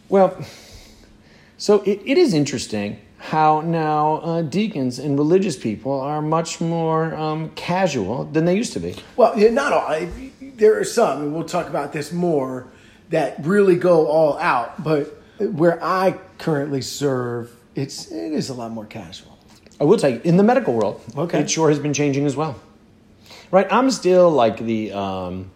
Well, 0.10 0.38
so 1.58 1.82
it, 1.84 2.02
it 2.06 2.18
is 2.18 2.34
interesting 2.34 3.00
how 3.22 3.62
now 3.62 4.16
uh, 4.18 4.42
deacons 4.42 4.98
and 5.00 5.18
religious 5.18 5.56
people 5.56 5.94
are 6.00 6.22
much 6.22 6.60
more 6.60 7.14
um, 7.16 7.50
casual 7.56 8.26
than 8.26 8.46
they 8.46 8.56
used 8.56 8.74
to 8.74 8.80
be. 8.80 8.96
Well, 9.16 9.38
yeah, 9.38 9.50
not 9.52 9.72
all. 9.74 9.88
I- 9.88 10.10
There 10.58 10.78
are 10.80 10.84
some, 10.84 11.22
and 11.24 11.34
we'll 11.34 11.46
talk 11.48 11.68
about 11.70 11.94
this 11.94 12.12
more, 12.12 12.66
that 13.10 13.36
really 13.46 13.76
go 13.76 14.08
all 14.08 14.38
out. 14.38 14.84
But 14.84 15.06
where 15.40 15.78
I 15.84 16.16
currently 16.38 16.82
serve, 16.82 17.52
it's 17.76 18.12
it 18.12 18.32
is 18.34 18.50
a 18.50 18.54
lot 18.54 18.72
more 18.72 18.86
casual. 18.86 19.38
I 19.80 19.84
will 19.86 19.98
tell 19.98 20.12
you, 20.12 20.22
in 20.24 20.38
the 20.38 20.44
medical 20.44 20.74
world, 20.74 21.02
Okay. 21.18 21.40
it 21.40 21.50
sure 21.50 21.70
has 21.70 21.80
been 21.80 21.94
changing 21.94 22.26
as 22.26 22.36
well. 22.36 22.56
Right, 23.52 23.68
I'm 23.72 23.90
still 23.92 24.30
like 24.30 24.58
the 24.60 24.92
um, 24.94 25.52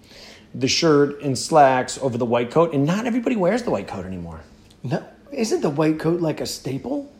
the 0.53 0.67
shirt 0.67 1.21
and 1.21 1.37
slacks 1.37 1.97
over 2.01 2.17
the 2.17 2.25
white 2.25 2.49
coat, 2.51 2.73
and 2.73 2.85
not 2.85 3.05
everybody 3.05 3.35
wears 3.35 3.63
the 3.63 3.71
white 3.71 3.87
coat 3.87 4.05
anymore. 4.05 4.41
No, 4.83 5.03
isn't 5.31 5.61
the 5.61 5.69
white 5.69 5.99
coat 5.99 6.21
like 6.21 6.41
a 6.41 6.45
staple? 6.45 7.11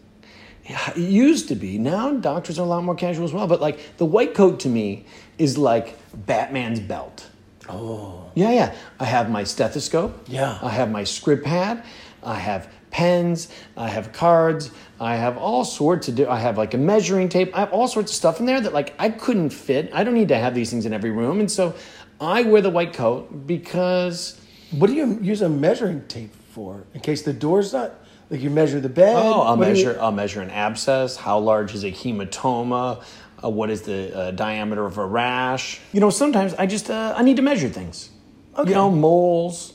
Yeah, 0.65 0.91
it 0.91 0.98
used 0.98 1.48
to 1.50 1.55
be. 1.55 1.77
Now 1.77 2.13
doctors 2.13 2.57
are 2.57 2.63
a 2.63 2.65
lot 2.65 2.84
more 2.84 2.95
casual 2.95 3.25
as 3.25 3.34
well. 3.34 3.48
But 3.48 3.62
like 3.62 3.98
the 3.98 4.05
white 4.05 4.34
coat 4.34 4.62
to 4.62 4.69
me 4.69 5.05
is 5.38 5.57
like 5.57 5.98
Batman's 6.13 6.79
belt. 6.79 7.27
Oh. 7.69 8.31
Yeah, 8.36 8.51
yeah. 8.51 8.75
I 9.00 9.05
have 9.05 9.29
my 9.29 9.43
stethoscope. 9.43 10.25
Yeah. 10.27 10.57
I 10.62 10.69
have 10.69 10.89
my 10.91 11.03
script 11.03 11.45
pad. 11.45 11.84
I 12.24 12.36
have 12.36 12.69
pens. 12.89 13.50
I 13.77 13.89
have 13.89 14.13
cards. 14.13 14.72
I 15.00 15.15
have 15.15 15.38
all 15.38 15.65
sorts 15.65 16.07
of. 16.07 16.15
Di- 16.15 16.25
I 16.25 16.39
have 16.39 16.57
like 16.57 16.74
a 16.74 16.77
measuring 16.77 17.29
tape. 17.29 17.55
I 17.55 17.60
have 17.60 17.72
all 17.72 17.88
sorts 17.88 18.12
of 18.12 18.15
stuff 18.15 18.39
in 18.39 18.45
there 18.45 18.62
that 18.62 18.74
like 18.74 18.93
I 18.98 19.10
couldn't 19.10 19.50
fit. 19.51 19.91
I 19.93 20.03
don't 20.03 20.13
need 20.15 20.29
to 20.29 20.38
have 20.38 20.55
these 20.55 20.69
things 20.72 20.86
in 20.86 20.93
every 20.93 21.12
room, 21.12 21.39
and 21.39 21.51
so 21.51 21.75
I 22.19 22.43
wear 22.43 22.62
the 22.62 22.69
white 22.69 22.93
coat 22.93 23.45
because. 23.48 24.39
What 24.72 24.88
do 24.88 24.93
you 24.93 25.19
use 25.22 25.41
a 25.41 25.50
measuring 25.50 26.07
tape 26.07 26.34
for? 26.51 26.86
In 26.93 27.01
case 27.01 27.22
the 27.22 27.34
door's 27.34 27.72
not 27.72 27.93
like 28.29 28.41
you 28.41 28.50
measure 28.50 28.79
the 28.79 28.89
bed. 28.89 29.15
Oh, 29.15 29.41
I'll 29.41 29.58
What 29.58 29.67
you- 29.67 29.74
measure. 29.74 29.98
I'll 30.01 30.12
measure 30.12 30.41
an 30.41 30.50
abscess. 30.50 31.15
How 31.17 31.39
large 31.39 31.74
is 31.75 31.84
a 31.84 31.91
hematoma? 31.91 33.03
Uh, 33.44 33.50
what 33.50 33.70
is 33.70 33.82
the 33.84 34.15
uh, 34.17 34.32
diameter 34.32 34.86
of 34.86 34.98
a 34.98 35.05
rash? 35.05 35.79
You 35.94 36.00
know, 36.00 36.10
sometimes 36.10 36.53
I 36.55 36.65
just 36.65 36.89
uh, 36.89 37.13
I 37.17 37.24
need 37.24 37.36
to 37.38 37.41
measure 37.44 37.70
things. 37.70 38.10
Okay. 38.58 38.70
You 38.70 38.75
know, 38.75 38.89
moles. 38.89 39.74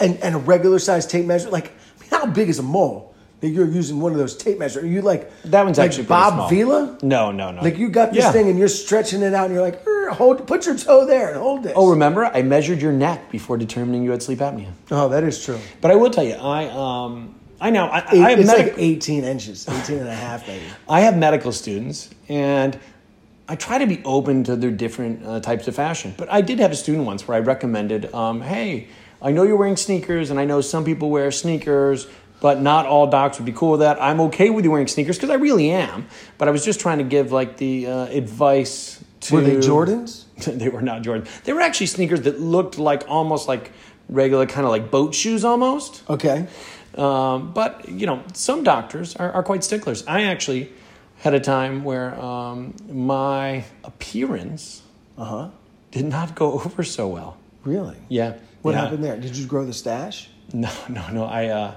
and 0.00 0.16
and 0.22 0.34
a 0.34 0.38
regular 0.38 0.78
size 0.78 1.06
tape 1.06 1.26
measure. 1.26 1.50
Like, 1.50 1.72
how 2.10 2.26
big 2.26 2.48
is 2.48 2.58
a 2.58 2.62
mole? 2.62 3.14
That 3.40 3.48
you're 3.48 3.68
using 3.68 4.00
one 4.00 4.12
of 4.12 4.18
those 4.18 4.34
tape 4.34 4.58
measures. 4.58 4.82
Are 4.82 4.86
you 4.86 5.02
like 5.02 5.30
That 5.42 5.62
one's 5.64 5.76
like 5.76 5.90
actually 5.90 6.06
Bob 6.06 6.32
small. 6.34 6.48
Vila? 6.48 6.98
No, 7.02 7.30
no, 7.32 7.50
no. 7.52 7.60
Like 7.60 7.76
you 7.76 7.90
got 7.90 8.12
this 8.14 8.24
Yeah. 8.24 8.32
thing 8.32 8.48
and 8.48 8.58
you're 8.58 8.66
stretching 8.66 9.20
it 9.20 9.34
out 9.34 9.44
and 9.44 9.54
you're 9.54 9.62
like, 9.62 9.86
"Er, 9.86 10.08
hold, 10.10 10.46
put 10.46 10.64
your 10.64 10.74
toe 10.76 11.04
there 11.04 11.28
and 11.28 11.36
hold 11.38 11.62
this. 11.62 11.74
Oh, 11.76 11.90
remember 11.90 12.24
I 12.24 12.40
measured 12.40 12.80
your 12.80 12.92
neck 12.92 13.30
before 13.30 13.58
determining 13.58 14.04
you 14.04 14.10
had 14.10 14.22
sleep 14.22 14.38
apnea. 14.38 14.70
oh, 14.90 15.10
that 15.10 15.22
is 15.22 15.44
true. 15.44 15.58
But 15.82 15.90
I 15.90 15.96
will 15.96 16.10
tell 16.10 16.24
you, 16.24 16.32
I 16.34 16.64
um 16.70 17.34
I 17.60 17.70
know 17.70 17.86
I, 17.86 17.98
Eight- 18.12 18.22
I 18.22 18.30
have 18.30 18.38
it's 18.40 18.46
medic- 18.48 18.72
like 18.74 18.82
18 18.82 19.24
inches, 19.24 19.68
18 19.68 19.98
and 19.98 20.08
a 20.08 20.14
half 20.14 20.46
maybe. 20.46 20.64
I 20.88 21.00
have 21.00 21.16
medical 21.16 21.52
students, 21.52 22.10
and 22.28 22.78
I 23.48 23.56
try 23.56 23.78
to 23.78 23.86
be 23.86 24.02
open 24.04 24.44
to 24.44 24.56
their 24.56 24.70
different 24.70 25.24
uh, 25.24 25.40
types 25.40 25.66
of 25.68 25.74
fashion. 25.74 26.14
But 26.16 26.30
I 26.30 26.40
did 26.40 26.58
have 26.58 26.72
a 26.72 26.76
student 26.76 27.06
once 27.06 27.26
where 27.26 27.36
I 27.36 27.40
recommended, 27.40 28.12
um, 28.12 28.40
hey, 28.40 28.88
I 29.22 29.30
know 29.32 29.44
you're 29.44 29.56
wearing 29.56 29.76
sneakers, 29.76 30.30
and 30.30 30.38
I 30.38 30.44
know 30.44 30.60
some 30.60 30.84
people 30.84 31.08
wear 31.10 31.30
sneakers, 31.30 32.06
but 32.40 32.60
not 32.60 32.84
all 32.86 33.06
docs 33.06 33.38
would 33.38 33.46
be 33.46 33.52
cool 33.52 33.72
with 33.72 33.80
that. 33.80 34.00
I'm 34.02 34.20
okay 34.22 34.50
with 34.50 34.64
you 34.64 34.70
wearing 34.70 34.88
sneakers 34.88 35.16
because 35.16 35.30
I 35.30 35.34
really 35.34 35.70
am. 35.70 36.06
But 36.36 36.48
I 36.48 36.50
was 36.50 36.64
just 36.64 36.80
trying 36.80 36.98
to 36.98 37.04
give 37.04 37.32
like 37.32 37.56
the 37.56 37.86
uh, 37.86 38.06
advice 38.08 39.02
to. 39.20 39.34
Were 39.36 39.40
they 39.40 39.56
Jordans? 39.56 40.24
they 40.44 40.68
were 40.68 40.82
not 40.82 41.02
Jordans. 41.02 41.42
They 41.44 41.54
were 41.54 41.62
actually 41.62 41.86
sneakers 41.86 42.22
that 42.22 42.38
looked 42.40 42.78
like 42.78 43.04
almost 43.08 43.48
like 43.48 43.72
regular 44.08 44.46
kind 44.46 44.66
of 44.66 44.70
like 44.70 44.90
boat 44.90 45.14
shoes 45.14 45.44
almost. 45.44 46.02
Okay. 46.10 46.46
Um, 46.96 47.52
but 47.52 47.88
you 47.88 48.06
know, 48.06 48.22
some 48.32 48.62
doctors 48.64 49.14
are, 49.16 49.30
are 49.32 49.42
quite 49.42 49.62
sticklers. 49.64 50.06
I 50.06 50.24
actually 50.24 50.72
had 51.18 51.34
a 51.34 51.40
time 51.40 51.84
where 51.84 52.18
um, 52.20 52.74
my 52.90 53.64
appearance 53.84 54.82
Uh 55.18 55.24
huh. 55.24 55.48
did 55.90 56.04
not 56.06 56.34
go 56.34 56.52
over 56.64 56.82
so 56.82 57.08
well. 57.08 57.36
Really? 57.64 57.96
Yeah. 58.08 58.34
What 58.62 58.74
Yeah. 58.74 58.82
happened 58.82 59.04
there? 59.04 59.16
Did 59.16 59.36
you 59.36 59.46
grow 59.46 59.64
the 59.64 59.72
stash? 59.74 60.28
No, 60.52 60.70
no, 60.88 61.08
no. 61.10 61.24
I 61.24 61.46
uh, 61.48 61.74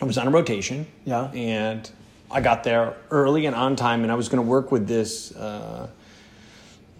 I 0.00 0.04
was 0.04 0.16
on 0.18 0.26
a 0.26 0.30
rotation. 0.30 0.86
Yeah. 1.04 1.30
And 1.34 1.88
I 2.30 2.40
got 2.40 2.64
there 2.64 2.96
early 3.10 3.44
and 3.46 3.54
on 3.54 3.76
time, 3.76 4.02
and 4.04 4.10
I 4.10 4.14
was 4.14 4.28
going 4.30 4.42
to 4.42 4.48
work 4.48 4.72
with 4.72 4.88
this. 4.88 5.32
Uh, 5.36 5.88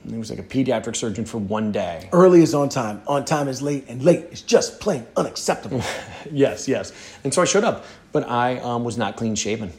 it 0.07 0.19
was 0.19 0.31
like 0.31 0.39
a 0.39 0.43
pediatric 0.43 0.97
surgeon 0.97 1.25
for 1.25 1.39
one 1.39 1.71
day. 1.73 2.09
Early 2.13 2.43
is 2.43 2.55
on 2.55 2.69
time. 2.69 3.03
On 3.07 3.25
time 3.25 3.49
is 3.49 3.63
late, 3.63 3.85
and 3.89 4.03
late 4.03 4.27
is 4.33 4.43
just 4.43 4.81
plain 4.81 5.07
unacceptable. 5.17 5.83
Yes, 6.31 6.69
yes. 6.69 6.93
And 7.25 7.35
so 7.35 7.43
I 7.43 7.45
showed 7.45 7.65
up, 7.65 7.85
but 8.13 8.29
I 8.29 8.59
um, 8.59 8.85
was 8.85 8.97
not 8.97 9.17
clean 9.17 9.35
shaven. 9.35 9.73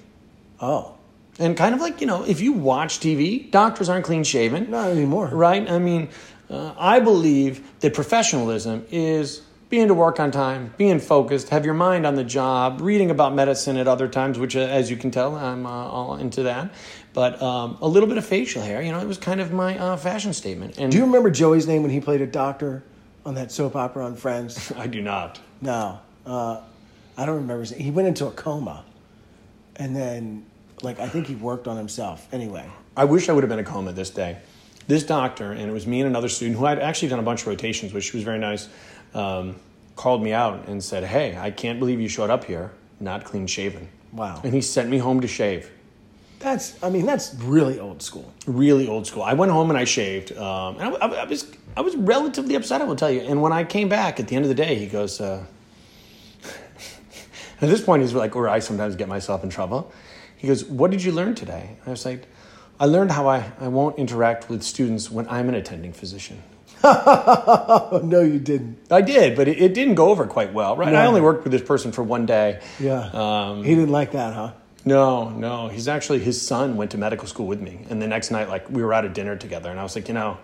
oh, 0.59 0.95
And 1.39 1.55
kind 1.57 1.73
of 1.73 1.79
like, 1.81 2.01
you 2.01 2.05
know, 2.07 2.23
if 2.25 2.41
you 2.41 2.51
watch 2.53 2.99
TV, 2.99 3.49
doctors 3.49 3.87
aren't 3.89 4.05
clean 4.05 4.23
shaven. 4.25 4.69
not 4.69 4.89
anymore. 4.91 5.27
Right? 5.27 5.67
I 5.69 5.79
mean, 5.79 6.09
uh, 6.49 6.73
I 6.77 6.99
believe 6.99 7.61
that 7.79 7.93
professionalism 7.93 8.85
is 8.91 9.41
being 9.73 9.87
to 9.87 9.93
work 9.95 10.19
on 10.19 10.29
time, 10.29 10.71
being 10.77 10.99
focused, 10.99 11.49
have 11.49 11.65
your 11.65 11.73
mind 11.73 12.05
on 12.05 12.13
the 12.13 12.23
job, 12.23 12.79
reading 12.79 13.09
about 13.09 13.33
medicine 13.33 13.75
at 13.75 13.87
other 13.87 14.07
times, 14.07 14.37
which, 14.37 14.55
uh, 14.55 14.59
as 14.59 14.91
you 14.91 14.95
can 14.95 15.09
tell, 15.09 15.35
I'm 15.35 15.65
uh, 15.65 15.69
all 15.71 16.17
into 16.17 16.43
that. 16.43 16.71
But 17.11 17.41
um, 17.41 17.79
a 17.81 17.87
little 17.87 18.07
bit 18.07 18.19
of 18.19 18.23
facial 18.23 18.61
hair, 18.61 18.83
you 18.83 18.91
know, 18.91 18.99
it 18.99 19.07
was 19.07 19.17
kind 19.17 19.41
of 19.41 19.51
my 19.51 19.75
uh, 19.79 19.97
fashion 19.97 20.31
statement. 20.31 20.77
And 20.77 20.91
Do 20.91 20.99
you 20.99 21.05
remember 21.05 21.31
Joey's 21.31 21.65
name 21.65 21.81
when 21.81 21.89
he 21.89 21.99
played 21.99 22.21
a 22.21 22.27
doctor 22.27 22.83
on 23.25 23.33
that 23.33 23.51
soap 23.51 23.75
opera 23.75 24.05
on 24.05 24.15
Friends? 24.15 24.71
I 24.77 24.85
do 24.85 25.01
not. 25.01 25.39
No, 25.59 25.97
uh, 26.27 26.61
I 27.17 27.25
don't 27.25 27.37
remember. 27.37 27.61
His 27.61 27.71
name. 27.71 27.81
He 27.81 27.89
went 27.89 28.07
into 28.07 28.27
a 28.27 28.31
coma, 28.31 28.85
and 29.77 29.95
then, 29.95 30.45
like, 30.83 30.99
I 30.99 31.09
think 31.09 31.25
he 31.25 31.33
worked 31.33 31.67
on 31.67 31.77
himself. 31.77 32.31
Anyway, 32.31 32.69
I 32.95 33.05
wish 33.05 33.27
I 33.27 33.33
would 33.33 33.43
have 33.43 33.49
been 33.49 33.57
a 33.57 33.63
coma 33.63 33.91
this 33.91 34.11
day. 34.11 34.37
This 34.87 35.03
doctor, 35.03 35.51
and 35.51 35.69
it 35.69 35.73
was 35.73 35.87
me 35.87 36.01
and 36.01 36.07
another 36.07 36.27
student 36.27 36.59
who 36.59 36.65
I'd 36.65 36.77
actually 36.77 37.07
done 37.07 37.19
a 37.19 37.23
bunch 37.23 37.41
of 37.41 37.47
rotations 37.47 37.93
with, 37.93 38.03
she 38.03 38.17
was 38.17 38.23
very 38.23 38.37
nice, 38.37 38.67
um, 39.13 39.55
called 39.95 40.23
me 40.23 40.33
out 40.33 40.67
and 40.67 40.83
said, 40.83 41.03
Hey, 41.03 41.37
I 41.37 41.51
can't 41.51 41.79
believe 41.79 41.99
you 41.99 42.07
showed 42.07 42.29
up 42.29 42.43
here 42.43 42.71
not 43.03 43.25
clean 43.25 43.45
shaven. 43.47 43.89
Wow. 44.13 44.39
And 44.43 44.53
he 44.53 44.61
sent 44.61 44.89
me 44.89 44.97
home 44.97 45.21
to 45.21 45.27
shave. 45.27 45.69
that's. 46.39 46.81
I 46.83 46.89
mean, 46.89 47.05
that's 47.05 47.35
really 47.35 47.79
old 47.79 48.01
school. 48.01 48.31
Really 48.47 48.87
old 48.87 49.05
school. 49.05 49.23
I 49.23 49.33
went 49.33 49.51
home 49.51 49.69
and 49.69 49.77
I 49.77 49.83
shaved. 49.83 50.35
Um, 50.37 50.77
and 50.79 50.95
I, 50.95 50.97
I, 50.97 51.07
I 51.21 51.25
was, 51.25 51.51
I 51.75 51.81
was 51.81 51.95
relatively 51.95 52.55
upset, 52.55 52.81
I 52.81 52.85
will 52.85 52.95
tell 52.95 53.11
you. 53.11 53.21
And 53.21 53.41
when 53.41 53.51
I 53.51 53.63
came 53.63 53.89
back 53.89 54.19
at 54.19 54.27
the 54.27 54.35
end 54.35 54.45
of 54.45 54.49
the 54.49 54.55
day, 54.55 54.75
he 54.75 54.87
goes, 54.87 55.19
uh, 55.19 55.43
At 57.61 57.69
this 57.69 57.81
point, 57.81 58.01
he's 58.01 58.13
like, 58.13 58.35
where 58.35 58.49
I 58.49 58.59
sometimes 58.59 58.95
get 58.95 59.07
myself 59.07 59.43
in 59.43 59.49
trouble. 59.49 59.91
He 60.35 60.47
goes, 60.47 60.65
What 60.65 60.91
did 60.91 61.03
you 61.03 61.11
learn 61.11 61.35
today? 61.35 61.77
I 61.85 61.89
was 61.89 62.05
like, 62.05 62.27
I 62.79 62.85
learned 62.85 63.11
how 63.11 63.27
I, 63.27 63.51
I 63.59 63.67
won't 63.69 63.97
interact 63.97 64.49
with 64.49 64.63
students 64.63 65.09
when 65.09 65.27
I'm 65.29 65.47
an 65.47 65.55
attending 65.55 65.93
physician. 65.93 66.43
No, 68.03 68.21
you 68.21 68.39
didn't. 68.39 68.77
I 68.91 69.01
did, 69.01 69.35
but 69.35 69.47
it, 69.47 69.61
it 69.61 69.73
didn't 69.73 69.95
go 69.95 70.09
over 70.09 70.27
quite 70.27 70.53
well, 70.53 70.75
right? 70.75 70.93
I 70.93 71.05
only 71.05 71.21
worked 71.21 71.43
with 71.43 71.51
this 71.51 71.61
person 71.61 71.91
for 71.91 72.03
one 72.03 72.25
day. 72.25 72.59
Yeah. 72.79 73.09
Um, 73.13 73.63
he 73.63 73.73
didn't 73.75 73.91
like 73.91 74.11
that, 74.11 74.33
huh? 74.33 74.51
no, 74.85 75.29
no. 75.29 75.69
He's 75.69 75.87
actually, 75.87 76.19
his 76.19 76.41
son 76.41 76.75
went 76.75 76.91
to 76.91 76.97
medical 76.97 77.27
school 77.27 77.47
with 77.47 77.61
me. 77.61 77.85
And 77.89 78.01
the 78.01 78.07
next 78.07 78.31
night, 78.31 78.49
like, 78.49 78.69
we 78.69 78.83
were 78.83 78.93
out 78.93 79.05
at 79.05 79.13
dinner 79.13 79.37
together. 79.37 79.71
And 79.71 79.79
I 79.79 79.83
was 79.83 79.95
like, 79.95 80.09
you 80.09 80.13
know, 80.13 80.37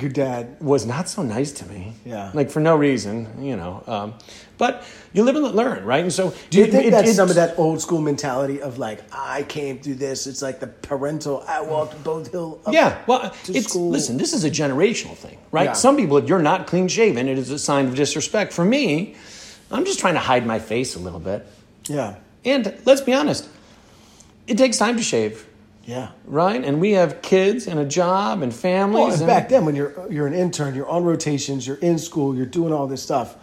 Your 0.00 0.10
dad. 0.10 0.56
was 0.60 0.84
not 0.86 1.08
so 1.08 1.22
nice 1.22 1.52
to 1.52 1.66
me. 1.66 1.94
Yeah. 2.04 2.30
Like, 2.34 2.50
for 2.50 2.60
no 2.60 2.76
reason, 2.76 3.42
you 3.44 3.56
know. 3.56 3.82
Um, 3.86 4.14
but 4.58 4.84
you 5.12 5.22
live 5.24 5.36
and 5.36 5.44
learn, 5.54 5.84
right? 5.84 6.02
And 6.02 6.12
so. 6.12 6.34
Do 6.50 6.58
you 6.58 6.64
it- 6.64 6.70
think 6.70 6.84
it- 6.86 6.90
that's 6.90 7.02
it's- 7.10 7.16
some 7.16 7.28
of 7.30 7.36
that 7.36 7.58
old 7.58 7.80
school 7.80 8.00
mentality 8.00 8.60
of 8.60 8.78
like 8.78 9.00
I 9.12 9.42
came 9.44 9.78
through 9.78 9.94
this? 9.96 10.26
It's 10.26 10.42
like 10.42 10.60
the 10.60 10.66
parental. 10.66 11.42
I 11.48 11.62
walked 11.62 12.02
both 12.04 12.30
hill. 12.30 12.60
Up 12.66 12.72
Yeah, 12.74 12.98
well, 13.06 13.34
it's 13.48 13.68
school. 13.70 13.90
listen. 13.90 14.16
This 14.18 14.32
is 14.34 14.44
a 14.44 14.50
generational 14.50 15.14
thing, 15.16 15.38
right? 15.50 15.64
Yeah. 15.66 15.72
Some 15.72 15.96
people, 15.96 16.16
if 16.18 16.28
you're 16.28 16.42
not 16.42 16.66
clean 16.66 16.88
shaven, 16.88 17.26
it 17.28 17.38
is 17.38 17.50
a 17.50 17.58
sign 17.58 17.86
of 17.86 17.94
disrespect. 17.94 18.52
For 18.52 18.64
me, 18.64 19.14
I'm 19.70 19.84
just 19.84 19.98
trying 19.98 20.14
to 20.14 20.20
hide 20.20 20.46
my 20.46 20.58
face 20.58 20.94
a 20.94 20.98
little 20.98 21.20
bit. 21.20 21.46
Yeah, 21.88 22.16
And 22.44 22.72
let's 22.84 23.00
be 23.00 23.12
honest, 23.14 23.48
it 24.46 24.56
takes 24.58 24.76
time 24.78 24.96
to 24.96 25.02
shave, 25.02 25.46
yeah. 25.86 26.08
right? 26.26 26.62
And 26.62 26.80
we 26.80 26.92
have 26.92 27.22
kids 27.22 27.66
and 27.66 27.78
a 27.80 27.84
job 27.86 28.42
and 28.42 28.52
Well, 28.52 28.60
families. 28.60 29.14
and 29.14 29.22
and- 29.22 29.28
back 29.28 29.48
then, 29.48 29.64
when 29.64 29.74
you're 29.74 29.92
you're 30.12 30.26
an 30.26 30.34
intern, 30.34 30.74
you're 30.74 30.88
on 30.88 31.04
rotations, 31.04 31.66
you're 31.66 31.78
in 31.90 31.98
school, 31.98 32.34
you're 32.36 32.52
doing 32.60 32.72
all 32.72 32.86
this 32.86 33.02
stuff. 33.02 33.34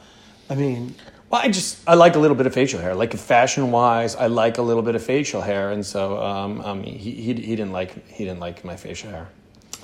I 0.49 0.55
mean, 0.55 0.93
well, 1.29 1.41
I 1.43 1.47
just 1.49 1.79
I 1.87 1.95
like 1.95 2.15
a 2.15 2.19
little 2.19 2.35
bit 2.37 2.45
of 2.45 2.53
facial 2.53 2.79
hair. 2.79 2.93
Like 2.93 3.13
fashion 3.13 3.71
wise, 3.71 4.15
I 4.15 4.27
like 4.27 4.57
a 4.59 4.61
little 4.61 4.83
bit 4.83 4.95
of 4.95 5.01
facial 5.03 5.41
hair, 5.41 5.71
and 5.71 5.83
so 5.85 6.21
um, 6.21 6.61
um, 6.61 6.83
he, 6.83 7.11
he 7.11 7.33
he 7.33 7.55
didn't 7.55 7.71
like 7.71 7.91
he 8.09 8.25
didn't 8.25 8.39
like 8.41 8.63
my 8.65 8.75
facial 8.75 9.09
hair. 9.09 9.27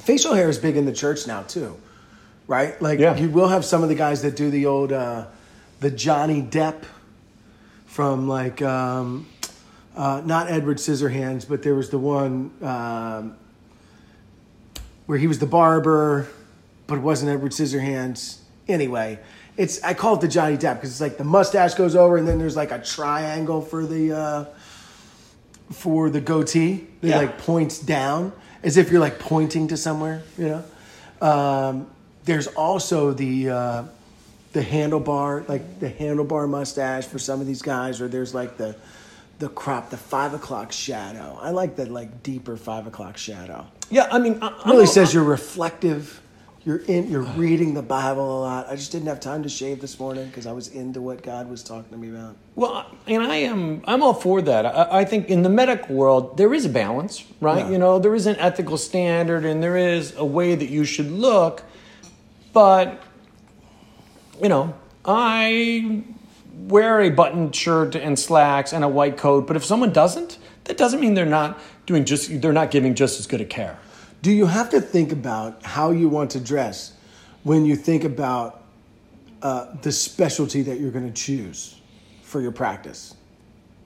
facial 0.04 0.34
hair 0.36 0.50
is 0.50 0.58
big 0.60 0.75
in 0.78 0.86
the 0.86 0.94
church 0.94 1.25
now 1.28 1.42
too, 1.44 1.75
right? 2.48 2.80
Like 2.82 3.00
Yeah. 3.00 3.18
you 3.18 3.30
will 3.32 3.48
have 3.50 3.63
some 3.66 3.84
of 3.84 3.89
the 3.89 3.96
guys 3.96 4.22
that 4.22 4.36
do 4.36 4.50
the 4.51 4.66
old 4.68 4.92
uh, 4.92 5.25
the 5.80 5.89
Johnny 5.92 6.42
Depp 6.42 6.84
from 7.86 8.28
like 8.28 8.62
um, 8.62 9.25
uh, 9.96 10.22
not 10.25 10.50
Edward 10.50 10.77
Scissorhands, 10.77 11.48
but 11.48 11.63
there 11.63 11.75
was 11.75 11.89
the 11.89 11.98
one 11.98 12.51
um, 12.62 13.36
where 15.05 15.17
he 15.17 15.27
was 15.27 15.39
the 15.39 15.46
barber, 15.46 16.27
but 16.88 16.96
it 17.00 17.01
wasn't 17.01 17.31
Edward 17.31 17.51
Scissorhands. 17.51 18.39
Anyway, 18.67 19.19
it's 19.58 19.81
I 19.84 19.93
call 19.93 20.15
it 20.15 20.22
the 20.22 20.27
Johnny 20.27 20.58
Depp 20.58 20.75
because 20.75 20.91
it's 20.91 21.01
like 21.01 21.17
the 21.17 21.24
mustache 21.24 21.74
goes 21.74 21.96
over 21.96 22.17
and 22.17 22.27
then 22.27 22.38
there's 22.38 22.55
like 22.55 22.72
a 22.72 22.79
triangle 22.79 23.62
for 23.62 23.86
the 23.86 24.12
uh, 24.13 24.46
for 25.72 26.10
the 26.10 26.22
goatee 26.22 26.88
that 27.01 27.08
Yeah. 27.08 27.17
like 27.17 27.38
points 27.39 27.79
down 27.79 28.31
as 28.63 28.77
if 28.77 28.91
you're 28.91 29.01
like 29.01 29.19
pointing 29.19 29.67
to 29.69 29.77
somewhere. 29.77 30.24
You 30.38 30.63
know, 31.22 31.27
um, 31.27 31.88
there's 32.25 32.48
also 32.48 33.12
the 33.13 33.50
uh, 33.50 33.84
the 34.53 34.62
handlebar, 34.62 35.48
like 35.50 35.79
the 35.79 35.89
handlebar 35.89 36.48
mustache 36.48 37.05
for 37.05 37.19
some 37.19 37.41
of 37.41 37.48
these 37.48 37.62
guys, 37.62 38.01
or 38.01 38.08
there's 38.08 38.34
like 38.34 38.58
the 38.58 38.75
the 39.39 39.50
crop, 39.50 39.89
the 39.89 39.98
five 39.98 40.34
o'clock 40.34 40.72
shadow. 40.72 41.38
I 41.41 41.51
like 41.51 41.75
the 41.75 41.86
like 41.86 42.24
deeper 42.24 42.58
five 42.58 42.86
o'clock 42.88 43.17
shadow. 43.17 43.65
Yeah, 43.89 44.08
I 44.12 44.19
mean, 44.19 44.38
I, 44.41 44.62
Really 44.65 44.86
says 44.86 45.13
you're 45.13 45.24
reflective. 45.24 46.22
You're 46.65 46.79
in. 46.88 47.10
You're 47.10 47.22
reading 47.22 47.74
the 47.74 47.81
Bible 47.81 48.39
a 48.39 48.41
lot. 48.41 48.67
I 48.69 48.75
just 48.75 48.91
didn't 48.91 49.08
have 49.08 49.22
time 49.22 49.43
to 49.43 49.50
shave 49.50 49.79
this 49.79 49.98
morning 49.98 50.27
because 50.27 50.46
I 50.46 50.51
was 50.51 50.67
into 50.67 51.01
what 51.01 51.24
God 51.24 51.50
was 51.50 51.63
talking 51.63 51.89
to 51.91 51.98
me 51.98 52.10
about. 52.10 52.36
Well, 52.55 52.86
and 53.08 53.24
I 53.24 53.38
am 53.38 53.81
I'm 53.88 54.03
all 54.03 54.13
for 54.13 54.41
that. 54.41 54.65
I, 54.65 55.00
I 55.00 55.05
think 55.05 55.29
in 55.29 55.41
the 55.41 55.50
medical 55.50 55.96
world 55.96 56.38
there 56.38 56.53
is 56.53 56.65
a 56.65 56.69
balance, 56.69 57.24
right? 57.39 57.65
Yeah. 57.65 57.72
You 57.72 57.77
know, 57.77 57.98
there 57.98 58.13
is 58.13 58.27
an 58.27 58.36
ethical 58.36 58.77
standard 58.77 59.46
and 59.46 59.63
there 59.63 59.77
is 59.77 60.13
a 60.17 60.25
way 60.25 60.53
that 60.55 60.69
you 60.69 60.84
should 60.84 61.10
look, 61.10 61.63
but 62.51 63.01
you 64.41 64.50
know, 64.50 64.75
I 65.05 66.03
wear 66.68 67.01
a 67.01 67.10
buttoned 67.10 67.56
shirt 67.56 67.96
and 67.96 68.18
slacks 68.18 68.74
and 68.74 68.84
a 68.84 68.88
white 68.88 69.18
coat, 69.18 69.48
but 69.48 69.56
if 69.56 69.63
someone 69.66 69.92
doesn't, 69.94 70.38
that 70.66 70.78
doesn't 70.78 71.00
mean 71.00 71.13
they're 71.13 71.25
not 71.25 71.60
doing 71.86 72.06
just 72.06 72.42
they're 72.42 72.54
not 72.54 72.72
giving 72.72 72.94
just 72.96 73.20
as 73.20 73.28
good 73.28 73.42
a 73.42 73.46
care. 73.46 73.78
Do 74.22 74.32
you 74.32 74.46
have 74.48 74.70
to 74.72 74.82
think 74.82 75.12
about 75.12 75.63
how 75.63 75.92
you 75.92 76.10
want 76.10 76.32
to 76.32 76.39
dress 76.39 76.94
when 77.44 77.66
you 77.66 77.75
think 77.75 78.04
about 78.04 78.63
uh, 79.42 79.74
the 79.82 79.92
specialty 79.92 80.62
that 80.63 80.80
you're 80.80 80.92
going 80.92 81.08
to 81.12 81.13
choose 81.13 81.80
for 82.24 82.42
your 82.42 82.51
practice? 82.51 83.16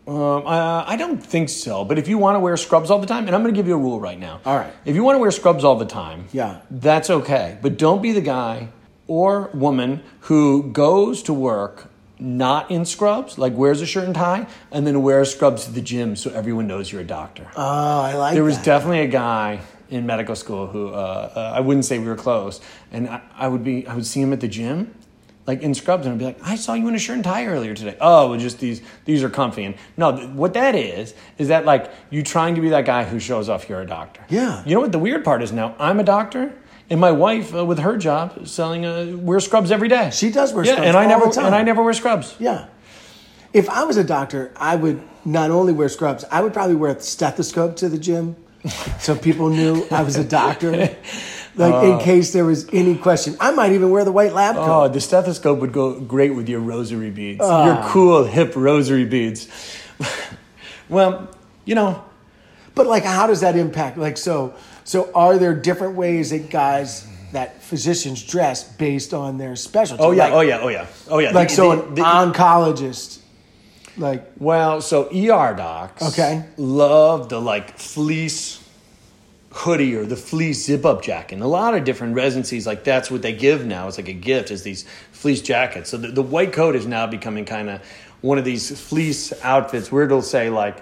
Um, 0.07 0.45
uh, 0.45 0.83
I 0.85 0.97
don't 0.97 1.23
think 1.23 1.47
so. 1.47 1.85
But 1.85 1.97
if 1.97 2.07
you 2.09 2.17
want 2.17 2.35
to 2.35 2.39
wear 2.39 2.57
scrubs 2.57 2.89
all 2.91 2.99
the 2.99 3.07
time, 3.07 3.27
and 3.27 3.35
I'm 3.35 3.41
going 3.41 3.53
to 3.53 3.57
give 3.57 3.67
you 3.67 3.75
a 3.75 3.77
rule 3.77 3.99
right 4.01 4.19
now. 4.19 4.41
All 4.45 4.57
right. 4.57 4.73
If 4.83 4.95
you 4.95 5.03
want 5.03 5.15
to 5.15 5.19
wear 5.19 5.31
scrubs 5.31 5.63
all 5.63 5.75
the 5.77 5.85
time, 5.85 6.25
Yeah. 6.33 6.59
that's 6.69 7.09
okay. 7.09 7.57
But 7.61 7.77
don't 7.77 8.01
be 8.01 8.11
the 8.11 8.19
guy 8.21 8.67
or 9.07 9.49
woman 9.53 10.01
who 10.21 10.63
goes 10.71 11.23
to 11.23 11.33
work 11.33 11.89
not 12.23 12.71
in 12.71 12.85
scrubs, 12.85 13.37
like 13.37 13.53
wears 13.53 13.81
a 13.81 13.85
shirt 13.85 14.05
and 14.05 14.15
tie, 14.15 14.47
and 14.71 14.87
then 14.87 15.03
wears 15.03 15.31
scrubs 15.31 15.65
to 15.65 15.71
the 15.71 15.81
gym 15.81 16.15
so 16.15 16.31
everyone 16.31 16.67
knows 16.67 16.89
you're 16.91 17.01
a 17.01 17.05
doctor. 17.05 17.45
Oh, 17.55 18.01
I 18.01 18.13
like 18.15 18.33
there 18.33 18.45
was 18.45 18.55
that. 18.55 18.65
definitely 18.65 19.01
a 19.01 19.07
guy 19.07 19.59
in 19.89 20.05
medical 20.05 20.35
school 20.35 20.67
who 20.67 20.87
uh, 20.87 21.31
uh, 21.35 21.53
I 21.53 21.59
wouldn't 21.59 21.83
say 21.85 21.99
we 21.99 22.07
were 22.07 22.15
close, 22.15 22.61
and 22.93 23.09
I, 23.09 23.21
I 23.35 23.47
would 23.49 23.63
be 23.63 23.85
I 23.85 23.93
would 23.93 24.05
see 24.05 24.21
him 24.21 24.31
at 24.31 24.39
the 24.39 24.47
gym, 24.47 24.95
like 25.45 25.61
in 25.61 25.73
scrubs, 25.73 26.05
and 26.05 26.13
I'd 26.13 26.19
be 26.19 26.25
like, 26.25 26.39
I 26.41 26.55
saw 26.55 26.75
you 26.75 26.87
in 26.87 26.95
a 26.95 26.99
shirt 26.99 27.15
and 27.15 27.25
tie 27.25 27.45
earlier 27.45 27.73
today. 27.73 27.97
Oh, 27.99 28.29
well, 28.29 28.39
just 28.39 28.59
these 28.59 28.81
these 29.03 29.21
are 29.21 29.29
comfy. 29.29 29.65
And 29.65 29.75
no, 29.97 30.15
th- 30.15 30.29
what 30.29 30.53
that 30.53 30.75
is 30.75 31.13
is 31.37 31.49
that 31.49 31.65
like 31.65 31.91
you 32.09 32.23
trying 32.23 32.55
to 32.55 32.61
be 32.61 32.69
that 32.69 32.85
guy 32.85 33.03
who 33.03 33.19
shows 33.19 33.49
off 33.49 33.67
you're 33.67 33.81
a 33.81 33.85
doctor. 33.85 34.23
Yeah. 34.29 34.63
You 34.65 34.75
know 34.75 34.81
what 34.81 34.93
the 34.93 34.99
weird 34.99 35.25
part 35.25 35.43
is 35.43 35.51
now? 35.51 35.75
I'm 35.77 35.99
a 35.99 36.03
doctor. 36.05 36.53
And 36.93 37.01
my 37.01 37.11
wife, 37.11 37.55
uh, 37.55 37.65
with 37.65 37.79
her 37.79 37.97
job, 37.97 38.47
selling 38.47 38.85
uh, 38.85 39.17
wears 39.17 39.45
scrubs 39.45 39.71
every 39.71 39.87
day. 39.87 40.11
She 40.11 40.29
does 40.29 40.53
wear 40.53 40.63
yeah, 40.63 40.73
scrubs 40.73 40.87
and 40.89 40.95
I 40.95 41.07
never 41.07 41.25
and 41.25 41.55
I 41.55 41.63
never 41.63 41.81
wear 41.81 41.93
scrubs. 41.93 42.35
Yeah. 42.37 42.67
If 43.51 43.67
I 43.67 43.83
was 43.85 43.97
a 43.97 44.03
doctor, 44.03 44.53
I 44.55 44.75
would 44.75 45.01
not 45.25 45.49
only 45.49 45.73
wear 45.73 45.89
scrubs, 45.89 46.23
I 46.29 46.43
would 46.43 46.53
probably 46.53 46.75
wear 46.75 46.91
a 46.91 46.99
stethoscope 46.99 47.77
to 47.77 47.89
the 47.89 47.97
gym 47.97 48.35
so 48.99 49.15
people 49.15 49.49
knew 49.49 49.87
I 49.89 50.03
was 50.03 50.17
a 50.17 50.23
doctor. 50.23 50.95
Like 51.55 51.83
in 51.83 51.99
case 51.99 52.33
there 52.33 52.45
was 52.45 52.67
any 52.73 52.95
question. 52.97 53.37
I 53.39 53.51
might 53.51 53.73
even 53.73 53.91
wear 53.91 54.03
the 54.03 54.11
white 54.11 54.33
lab 54.33 54.55
coat. 54.55 54.85
Oh, 54.85 54.87
the 54.87 54.99
stethoscope 54.99 55.59
would 55.59 55.71
go 55.71 55.99
great 55.99 56.31
with 56.31 56.49
your 56.49 56.59
rosary 56.59 57.11
beads. 57.11 57.41
Ah. 57.43 57.65
Your 57.67 57.91
cool, 57.91 58.23
hip 58.23 58.53
rosary 58.55 59.05
beads. 59.05 59.47
well, 60.89 61.29
you 61.63 61.75
know, 61.75 62.03
But 62.73 62.87
like 62.87 63.03
how 63.03 63.27
does 63.27 63.41
that 63.41 63.55
impact? 63.55 63.99
Like 63.99 64.17
so 64.17 64.55
so 64.83 65.11
are 65.13 65.37
there 65.37 65.53
different 65.53 65.95
ways 65.95 66.29
that 66.31 66.49
guys 66.49 67.07
that 67.31 67.61
physicians 67.63 68.21
dress 68.23 68.63
based 68.63 69.13
on 69.13 69.37
their 69.37 69.55
specialty? 69.55 70.03
oh 70.03 70.11
yeah, 70.11 70.25
Like- 70.25 70.33
oh 70.33 70.41
yeah, 70.41 70.59
oh 70.61 70.67
yeah, 70.69 70.87
oh 71.09 71.19
yeah. 71.19 71.31
Like 71.31 71.49
The- 71.49 71.55
so 71.55 71.75
the- 71.75 71.83
an 71.87 71.95
the- 71.95 72.01
oncologist 72.01 73.19
like 73.97 74.25
Well, 74.39 74.81
so 74.81 75.03
ER 75.11 75.53
docs 75.55 76.01
Okay. 76.13 76.43
love 76.57 77.29
the 77.29 77.39
like 77.39 77.77
fleece 77.77 78.59
hoodie 79.51 79.95
or 79.95 80.03
the 80.05 80.15
fleece 80.15 80.65
zip 80.65 80.83
up 80.83 81.03
jacket. 81.03 81.35
And 81.35 81.43
a 81.43 81.47
lot 81.47 81.75
of 81.75 81.83
different 81.83 82.15
residencies, 82.15 82.65
like 82.65 82.83
that's 82.83 83.11
what 83.11 83.21
they 83.21 83.33
give 83.33 83.65
now. 83.65 83.87
It's 83.87 83.97
like 83.97 84.07
a 84.07 84.13
gift, 84.13 84.49
is 84.49 84.63
these 84.63 84.83
fleece 85.11 85.41
jackets. 85.41 85.91
So 85.91 85.97
the, 85.97 86.07
the 86.07 86.23
white 86.23 86.53
coat 86.53 86.75
is 86.75 86.87
now 86.87 87.05
becoming 87.05 87.45
kind 87.45 87.69
of 87.69 87.81
one 88.21 88.39
of 88.39 88.45
these 88.45 88.79
fleece 88.79 89.31
outfits 89.43 89.91
where 89.91 90.05
it'll 90.05 90.23
say 90.23 90.49
like 90.49 90.81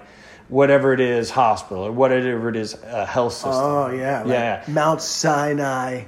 whatever 0.52 0.92
it 0.92 1.00
is 1.00 1.30
hospital 1.30 1.82
or 1.84 1.92
whatever 1.92 2.50
it 2.50 2.56
is 2.56 2.74
uh, 2.74 3.06
health 3.06 3.32
system. 3.32 3.52
Oh 3.54 3.90
yeah, 3.90 4.20
like 4.20 4.28
Yeah. 4.28 4.64
Mount 4.68 5.00
Sinai 5.00 6.04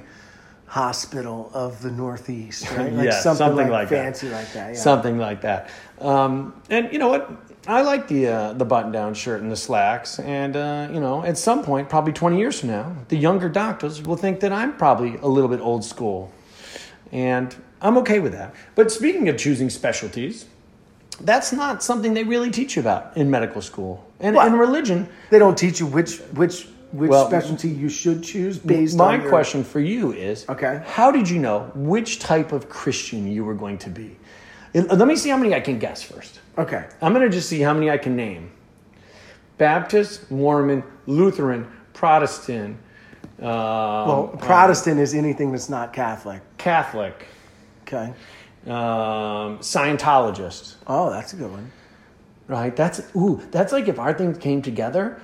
Hospital 0.67 1.49
of 1.53 1.81
the 1.81 1.89
Northeast, 1.91 2.69
right? 2.71 2.93
Like 2.93 3.05
yeah, 3.05 3.19
something, 3.21 3.69
like, 3.69 3.89
that. 3.89 4.03
fancy 4.03 4.29
like 4.29 4.51
that. 4.53 4.73
Yeah. 4.73 4.79
Something 4.79 5.17
like 5.17 5.41
that. 5.41 5.69
Um, 5.99 6.53
and 6.69 6.91
you 6.93 6.99
know 6.99 7.07
what? 7.07 7.31
I 7.67 7.81
like 7.81 8.07
the 8.07 8.27
uh, 8.27 8.53
the 8.53 8.65
button 8.65 8.91
down 8.91 9.15
shirt 9.15 9.41
and 9.41 9.51
the 9.51 9.55
slacks. 9.55 10.19
And 10.19 10.55
uh, 10.55 10.89
you 10.93 10.99
know, 10.99 11.23
at 11.23 11.37
some 11.37 11.63
point, 11.63 11.89
probably 11.89 12.13
twenty 12.13 12.37
years 12.37 12.59
from 12.59 12.69
now, 12.69 12.95
the 13.07 13.17
younger 13.17 13.49
doctors 13.49 14.03
will 14.03 14.17
think 14.17 14.41
that 14.41 14.53
I'm 14.53 14.77
probably 14.77 15.15
a 15.17 15.27
little 15.27 15.49
bit 15.49 15.59
old 15.59 15.83
school, 15.83 16.31
and 17.11 17.55
I'm 17.81 17.97
okay 17.99 18.19
with 18.19 18.33
that. 18.33 18.53
But 18.75 18.91
speaking 18.91 19.27
of 19.27 19.37
choosing 19.37 19.71
specialties. 19.71 20.45
That's 21.21 21.53
not 21.53 21.81
something 21.83 22.13
they 22.13 22.23
really 22.23 22.51
teach 22.51 22.75
you 22.75 22.81
about 22.81 23.15
in 23.15 23.29
medical 23.29 23.61
school. 23.61 24.03
And 24.19 24.35
What? 24.35 24.47
in 24.47 24.53
religion, 24.53 25.07
They 25.29 25.39
don't 25.39 25.57
teach 25.57 25.79
you 25.79 25.85
which 25.85 26.17
which 26.33 26.67
which 26.91 27.09
Well, 27.09 27.27
specialty 27.27 27.69
you 27.69 27.89
should 27.89 28.23
choose 28.23 28.57
based 28.57 28.95
my 28.97 29.15
on 29.15 29.23
my 29.23 29.29
question 29.29 29.63
for 29.63 29.79
you 29.81 30.13
is 30.13 30.45
Okay. 30.47 30.81
how 30.85 31.11
did 31.11 31.29
you 31.29 31.39
know 31.39 31.71
which 31.75 32.19
type 32.19 32.51
of 32.53 32.69
Christian 32.69 33.27
you 33.31 33.43
were 33.43 33.53
going 33.55 33.77
to 33.79 33.89
be? 33.89 34.15
Let 34.73 35.07
me 35.07 35.15
see 35.15 35.29
how 35.29 35.37
many 35.37 35.53
I 35.55 35.59
can 35.61 35.79
guess 35.79 36.03
first. 36.03 36.39
Okay. 36.57 36.83
I'm 37.01 37.13
going 37.13 37.29
to 37.29 37.33
just 37.35 37.47
see 37.49 37.61
how 37.61 37.73
many 37.73 37.89
I 37.89 37.97
can 37.97 38.15
name 38.15 38.51
Baptist, 39.57 40.29
Mormon, 40.31 40.83
Lutheran, 41.07 41.65
Protestant, 41.93 42.77
uh, 43.41 43.43
Well, 44.07 44.35
Protestant 44.39 44.99
is 44.99 45.13
anything 45.13 45.51
that's 45.51 45.69
not 45.69 45.93
Catholic. 45.93 46.41
Catholic, 46.57 47.25
Okay. 47.83 48.13
Um, 48.67 49.59
Scientologist, 49.59 50.75
Oh, 50.87 51.09
that's 51.09 51.33
a 51.33 51.35
good 51.35 51.51
one. 51.51 51.71
right? 52.47 52.75
That's, 52.75 53.01
ooh, 53.15 53.41
that's 53.51 53.71
like 53.71 53.87
if 53.87 53.99
our 53.99 54.13
things 54.13 54.37
came 54.37 54.61
together, 54.61 55.19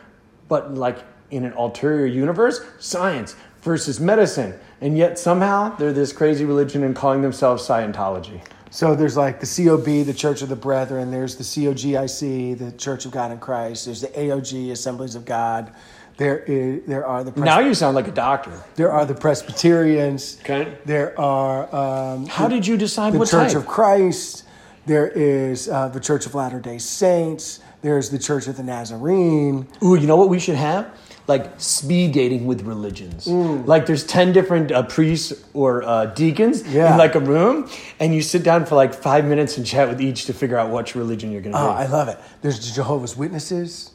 but 0.48 0.74
like 0.74 1.00
in 1.32 1.46
an 1.46 1.54
ulterior 1.54 2.06
universe, 2.06 2.62
science 2.80 3.36
versus 3.62 4.00
medicine. 4.00 4.54
And 4.82 4.98
yet 4.98 5.18
somehow 5.20 5.76
they're 5.78 5.94
this 5.94 6.12
crazy 6.14 6.46
religion 6.46 6.84
and 6.84 6.96
calling 6.96 7.22
themselves 7.22 7.68
Scientology. 7.68 8.42
So 8.70 8.96
there's 8.96 9.18
like 9.18 9.40
the 9.40 9.46
COB, 9.66 10.06
the 10.06 10.14
Church 10.14 10.42
of 10.42 10.50
the 10.50 10.56
Brethren. 10.56 11.12
There's 11.12 11.36
the 11.36 11.44
COGIC, 11.44 12.58
the 12.58 12.72
Church 12.78 13.06
of 13.06 13.12
God 13.12 13.32
in 13.32 13.38
Christ. 13.40 13.86
There's 13.86 14.02
the 14.02 14.08
AOG, 14.08 14.72
Assemblies 14.72 15.16
of 15.16 15.26
God. 15.26 15.74
There 16.18 16.40
is, 16.40 16.84
there 16.88 17.06
are 17.06 17.24
the 17.24 17.32
Pres- 17.32 17.46
Now 17.46 17.60
you 17.60 17.74
sound 17.74 17.96
like 17.96 18.08
a 18.08 18.12
doctor. 18.12 18.52
there 18.76 18.92
are 18.92 19.06
the 19.06 19.16
Presbyterians. 19.16 20.38
Okay. 20.42 20.78
There 20.86 21.20
are 21.20 21.74
um, 21.76 22.28
How 22.28 22.48
did 22.48 22.66
you 22.68 22.78
decide 22.78 23.14
the 23.14 23.20
what 23.20 23.30
Church 23.30 23.54
type? 23.54 23.58
of 23.62 23.68
Christ. 23.68 24.44
There 24.86 25.08
is 25.08 25.70
uh, 25.70 25.90
the 25.90 26.00
Church 26.00 26.26
of 26.26 26.34
Latter 26.36 26.60
Day 26.60 26.78
Saints. 26.80 27.60
There's 27.82 28.10
the 28.10 28.20
Church 28.20 28.48
of 28.48 28.58
the 28.58 28.64
Nazarene. 28.64 29.68
Ooh, 29.84 29.96
you 29.96 30.08
know 30.08 30.16
what 30.18 30.30
we 30.30 30.40
should 30.40 30.56
have? 30.56 30.96
Like 31.28 31.60
speed 31.62 32.14
dating 32.14 32.46
with 32.48 32.64
religions. 32.64 33.26
Like 33.28 33.86
there's 33.86 34.04
10 34.06 34.34
different 34.34 34.72
uh, 34.72 34.84
priests 34.84 35.34
or 35.54 35.84
uh, 35.84 36.08
deacons 36.08 36.68
Yeah. 36.68 36.92
in 36.92 36.98
like 36.98 37.16
a 37.16 37.20
room, 37.20 37.70
and 38.00 38.14
you 38.14 38.22
sit 38.22 38.44
down 38.44 38.66
for 38.66 38.76
like 38.76 38.94
five 38.94 39.26
minutes 39.26 39.56
and 39.58 39.66
chat 39.66 39.88
with 39.88 40.02
each 40.02 40.26
to 40.26 40.34
figure 40.34 40.58
out 40.58 40.72
which 40.72 40.94
religion 40.96 41.32
you're 41.32 41.42
going 41.42 41.54
to 41.54 41.60
Oh, 41.62 41.68
be. 41.70 41.74
I 41.84 41.86
love 41.86 42.08
it. 42.10 42.20
There's 42.42 42.60
the 42.68 42.74
Jehovah's 42.76 43.16
Witnesses. 43.16 43.92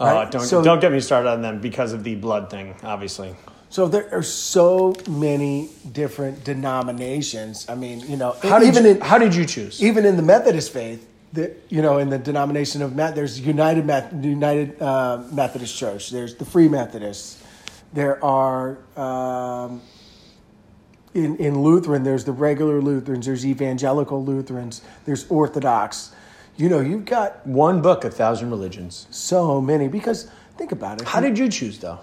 Uh, 0.00 0.24
don't, 0.24 0.42
So- 0.42 0.62
don't 0.64 0.80
get 0.80 0.92
me 0.92 1.00
started 1.00 1.28
on 1.30 1.42
them 1.42 1.60
because 1.60 1.92
of 1.92 2.02
the 2.04 2.14
blood 2.14 2.50
thing, 2.50 2.74
obviously. 2.82 3.34
So 3.68 3.86
there 3.86 4.08
are 4.12 4.22
so 4.22 4.96
many 5.08 5.68
different 5.92 6.42
denominations. 6.42 7.66
I 7.68 7.76
mean, 7.76 8.00
you 8.00 8.16
know, 8.16 8.34
How 8.42 8.58
did, 8.58 8.66
even 8.68 8.84
you, 8.84 8.90
in 8.92 9.00
how 9.00 9.16
did 9.18 9.32
you 9.34 9.44
choose? 9.44 9.80
even 9.82 10.04
in 10.04 10.16
the 10.16 10.22
Methodist 10.22 10.72
faith, 10.72 11.06
the, 11.32 11.54
you 11.68 11.80
know, 11.80 11.98
in 11.98 12.10
the 12.10 12.18
denomination 12.18 12.82
of 12.82 12.96
Met, 12.96 13.14
there's 13.14 13.38
United 13.38 13.86
United 14.24 14.82
uh, 14.82 15.22
Methodist 15.30 15.76
Church. 15.76 16.10
There's 16.10 16.34
the 16.34 16.44
Free 16.44 16.66
Methodists. 16.68 17.40
There 17.92 18.22
are 18.24 18.78
um, 18.96 19.80
in 21.14 21.36
in 21.36 21.62
Lutheran. 21.62 22.02
There's 22.02 22.24
the 22.24 22.32
regular 22.32 22.80
Lutherans. 22.80 23.26
There's 23.26 23.46
evangelical 23.46 24.24
Lutherans. 24.24 24.82
There's 25.04 25.30
Orthodox. 25.30 26.10
You 26.60 26.68
know, 26.68 26.80
you've 26.80 27.06
got 27.06 27.46
One 27.46 27.80
book, 27.80 28.04
A 28.04 28.10
Thousand 28.10 28.50
Religions. 28.50 29.06
so 29.10 29.60
many 29.60 29.88
because 29.88 30.30
think 30.58 30.72
about 30.72 31.00
it. 31.00 31.08
How 31.08 31.20
did 31.20 31.38
you 31.38 31.48
choose, 31.48 31.78
though? 31.78 32.00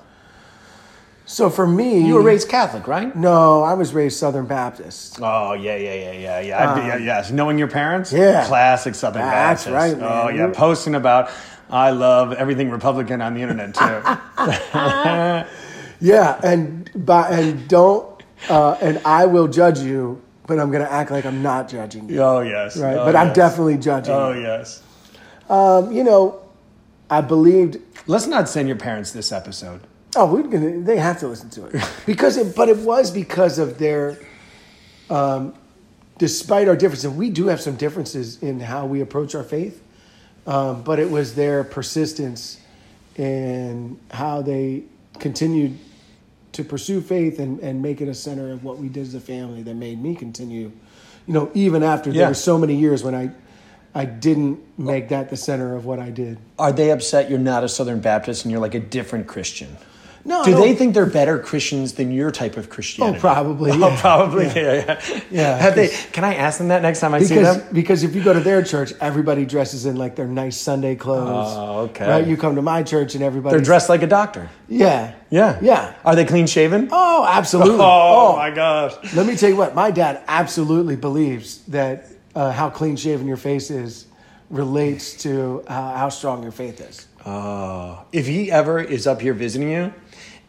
so 1.30 1.50
for 1.50 1.67
me, 1.67 2.08
You 2.08 2.15
were 2.15 2.22
raised 2.22 2.48
Catholic, 2.50 2.88
right? 2.88 3.13
No, 3.15 3.62
I 3.62 3.74
was 3.74 3.93
raised 3.93 4.17
Southern 4.17 4.46
Baptist. 4.46 5.20
Oh 5.22 5.54
yeah, 5.54 5.76
yeah, 5.76 5.93
yeah, 5.93 6.12
yeah, 6.13 6.39
yeah. 6.39 6.72
I- 6.74 6.88
yeah 6.88 6.98
yes, 6.98 7.32
knowing 7.32 7.60
your 7.60 7.67
parents. 7.67 8.12
yeah. 8.13 8.46
classic 8.48 8.96
Southern 8.96 9.22
That's 9.24 9.65
Baptist. 9.65 9.74
right, 9.74 9.98
man. 10.00 10.10
Oh 10.26 10.30
yeah, 10.30 10.52
posting 10.54 10.96
about 10.96 11.30
I 11.70 11.89
love 11.91 12.32
everything 12.34 12.72
Republican 12.72 13.22
on 13.22 13.34
the 13.34 13.41
internet 13.41 13.74
too. 13.76 15.48
Yeah, 16.00 16.39
and 16.43 16.89
by 16.96 17.28
and 17.30 17.67
don't 17.67 18.22
uh, 18.50 18.78
and 18.82 19.02
I 19.04 19.26
will 19.26 19.48
judge 19.48 19.80
you, 19.80 20.22
but 20.48 20.60
I'm 20.60 20.72
going 20.72 20.84
to 20.84 20.92
act 20.92 21.12
like 21.12 21.26
I'm 21.26 21.44
not 21.44 21.70
judging 21.70 22.10
you, 22.10 22.22
oh 22.22 22.40
yes, 22.40 22.78
right? 22.78 22.96
Oh, 22.98 23.06
but 23.06 23.16
I'm 23.16 23.34
definitely 23.34 23.78
judging. 23.78 24.14
Oh 24.14 24.32
you. 24.32 24.42
yes. 24.42 24.82
Um, 25.50 25.92
you 25.92 26.04
know, 26.04 26.42
I 27.10 27.22
believed. 27.22 27.78
Let's 28.08 28.28
not 28.28 28.50
send 28.50 28.68
your 28.68 28.78
parents 28.78 29.12
this 29.12 29.32
episode. 29.32 29.82
Oh, 30.16 30.26
we're 30.26 30.44
gonna. 30.44 30.80
They 30.80 30.98
have 30.98 31.20
to 31.20 31.28
listen 31.28 31.50
to 31.52 31.66
it 31.66 31.90
because, 32.06 32.38
it, 32.38 32.56
but 32.56 32.70
it 32.70 32.78
was 32.78 33.12
because 33.12 33.60
of 33.60 33.78
their. 33.78 34.18
Um, 35.10 35.54
despite 36.18 36.68
our 36.68 36.76
differences, 36.76 37.12
we 37.12 37.30
do 37.30 37.48
have 37.48 37.62
some 37.62 37.76
differences 37.76 38.42
in 38.42 38.60
how 38.60 38.86
we 38.86 39.02
approach 39.02 39.36
our 39.36 39.44
faith, 39.44 39.84
um, 40.48 40.82
but 40.82 41.00
it 41.00 41.10
was 41.12 41.36
their 41.36 41.64
persistence 41.64 42.60
in 43.16 44.00
how 44.12 44.42
they 44.42 44.84
continued 45.20 45.78
to 46.58 46.63
pursue 46.63 47.02
faith 47.02 47.39
and, 47.39 47.60
and 47.60 47.82
make 47.82 48.02
it 48.02 48.08
a 48.08 48.13
center 48.13 48.52
of 48.52 48.63
what 48.63 48.78
we 48.78 48.89
did 48.89 49.04
as 49.04 49.13
a 49.15 49.20
family 49.20 49.63
that 49.63 49.76
made 49.76 50.02
me 50.02 50.13
continue. 50.15 50.72
You 51.28 51.34
know, 51.34 51.52
even 51.54 51.84
after 51.84 52.10
Yeah. 52.10 52.22
there 52.22 52.28
were 52.30 52.34
so 52.34 52.58
many 52.58 52.76
years 52.76 53.04
when 53.04 53.15
I, 53.15 53.32
I 53.96 54.06
didn't 54.06 54.60
make 54.78 55.10
that 55.10 55.30
the 55.30 55.38
center 55.38 55.76
of 55.76 55.86
what 55.86 56.00
I 56.00 56.10
did. 56.10 56.38
Are 56.60 56.72
they 56.72 56.91
upset 56.91 57.30
you're 57.30 57.39
not 57.39 57.63
a 57.63 57.70
Southern 57.70 58.00
Baptist 58.00 58.43
and 58.43 58.52
you're 58.52 58.62
like 58.62 58.76
a 58.76 58.80
different 58.80 59.28
Christian? 59.28 59.78
No, 60.28 60.44
Do 60.44 60.56
they 60.56 60.76
think 60.76 60.94
they're 60.94 61.06
better 61.06 61.40
Christians 61.40 61.94
than 61.94 62.12
your 62.12 62.32
type 62.32 62.58
of 62.58 62.70
Christianity? 62.70 63.18
Oh, 63.18 63.22
probably, 63.22 63.72
Oh, 63.72 63.78
yeah. 63.78 64.02
probably. 64.02 64.46
Yeah, 64.48 64.74
yeah. 65.08 65.22
Yeah, 65.32 65.58
Have 65.58 65.76
they? 65.76 65.88
Can 66.12 66.26
I 66.26 66.36
ask 66.36 66.58
them 66.58 66.68
that 66.68 66.82
next 66.82 67.00
time 67.00 67.13
I 67.13 67.24
see 67.24 67.36
them? 67.36 67.63
because 67.72 68.04
if 68.04 68.13
you 68.13 68.22
go 68.22 68.34
to 68.34 68.42
their 68.42 68.62
church, 68.62 68.92
everybody 69.00 69.46
dresses 69.46 69.86
in 69.86 69.96
like 69.96 70.18
their 70.18 70.28
nice 70.28 70.58
Sunday 70.58 70.96
clothes. 70.96 71.54
Oh, 71.58 71.80
okay. 71.86 72.10
Right? 72.10 72.28
You 72.28 72.36
come 72.36 72.56
to 72.56 72.62
my 72.62 72.84
church 72.84 73.16
and 73.16 73.24
everybody 73.24 73.56
They're 73.56 73.63
dressed 73.63 73.88
like 73.88 74.04
a 74.04 74.08
doctor. 74.08 74.50
Yeah. 74.68 75.16
Yeah. 75.30 75.60
Yeah. 75.62 75.94
Are 76.04 76.13
they 76.16 76.26
clean 76.26 76.46
shaven? 76.46 76.90
Oh, 76.92 77.26
absolutely. 77.28 77.78
Oh, 77.80 78.36
my 78.36 78.52
gosh. 78.52 78.96
Let 79.16 79.26
me 79.28 79.38
tell 79.38 79.50
you 79.50 79.56
what. 79.56 79.76
My 79.76 79.92
dad 79.92 80.22
absolutely 80.28 80.98
believes 80.98 81.60
that 81.68 82.08
uh, 82.36 82.52
how 82.52 82.70
clean 82.70 82.98
shaven 82.98 83.28
your 83.28 83.38
face 83.38 83.72
is 83.72 84.08
relates 84.50 85.13
to 85.24 85.63
uh, 85.68 85.98
how 85.98 86.10
strong 86.10 86.44
your 86.44 86.52
faith 86.52 86.82
is. 86.82 87.08
Uh, 87.26 88.04
if 88.12 88.26
he 88.28 88.52
ever 88.52 88.80
is 88.80 89.06
up 89.08 89.20
here 89.22 89.34
visiting 89.34 89.70
you 89.70 89.94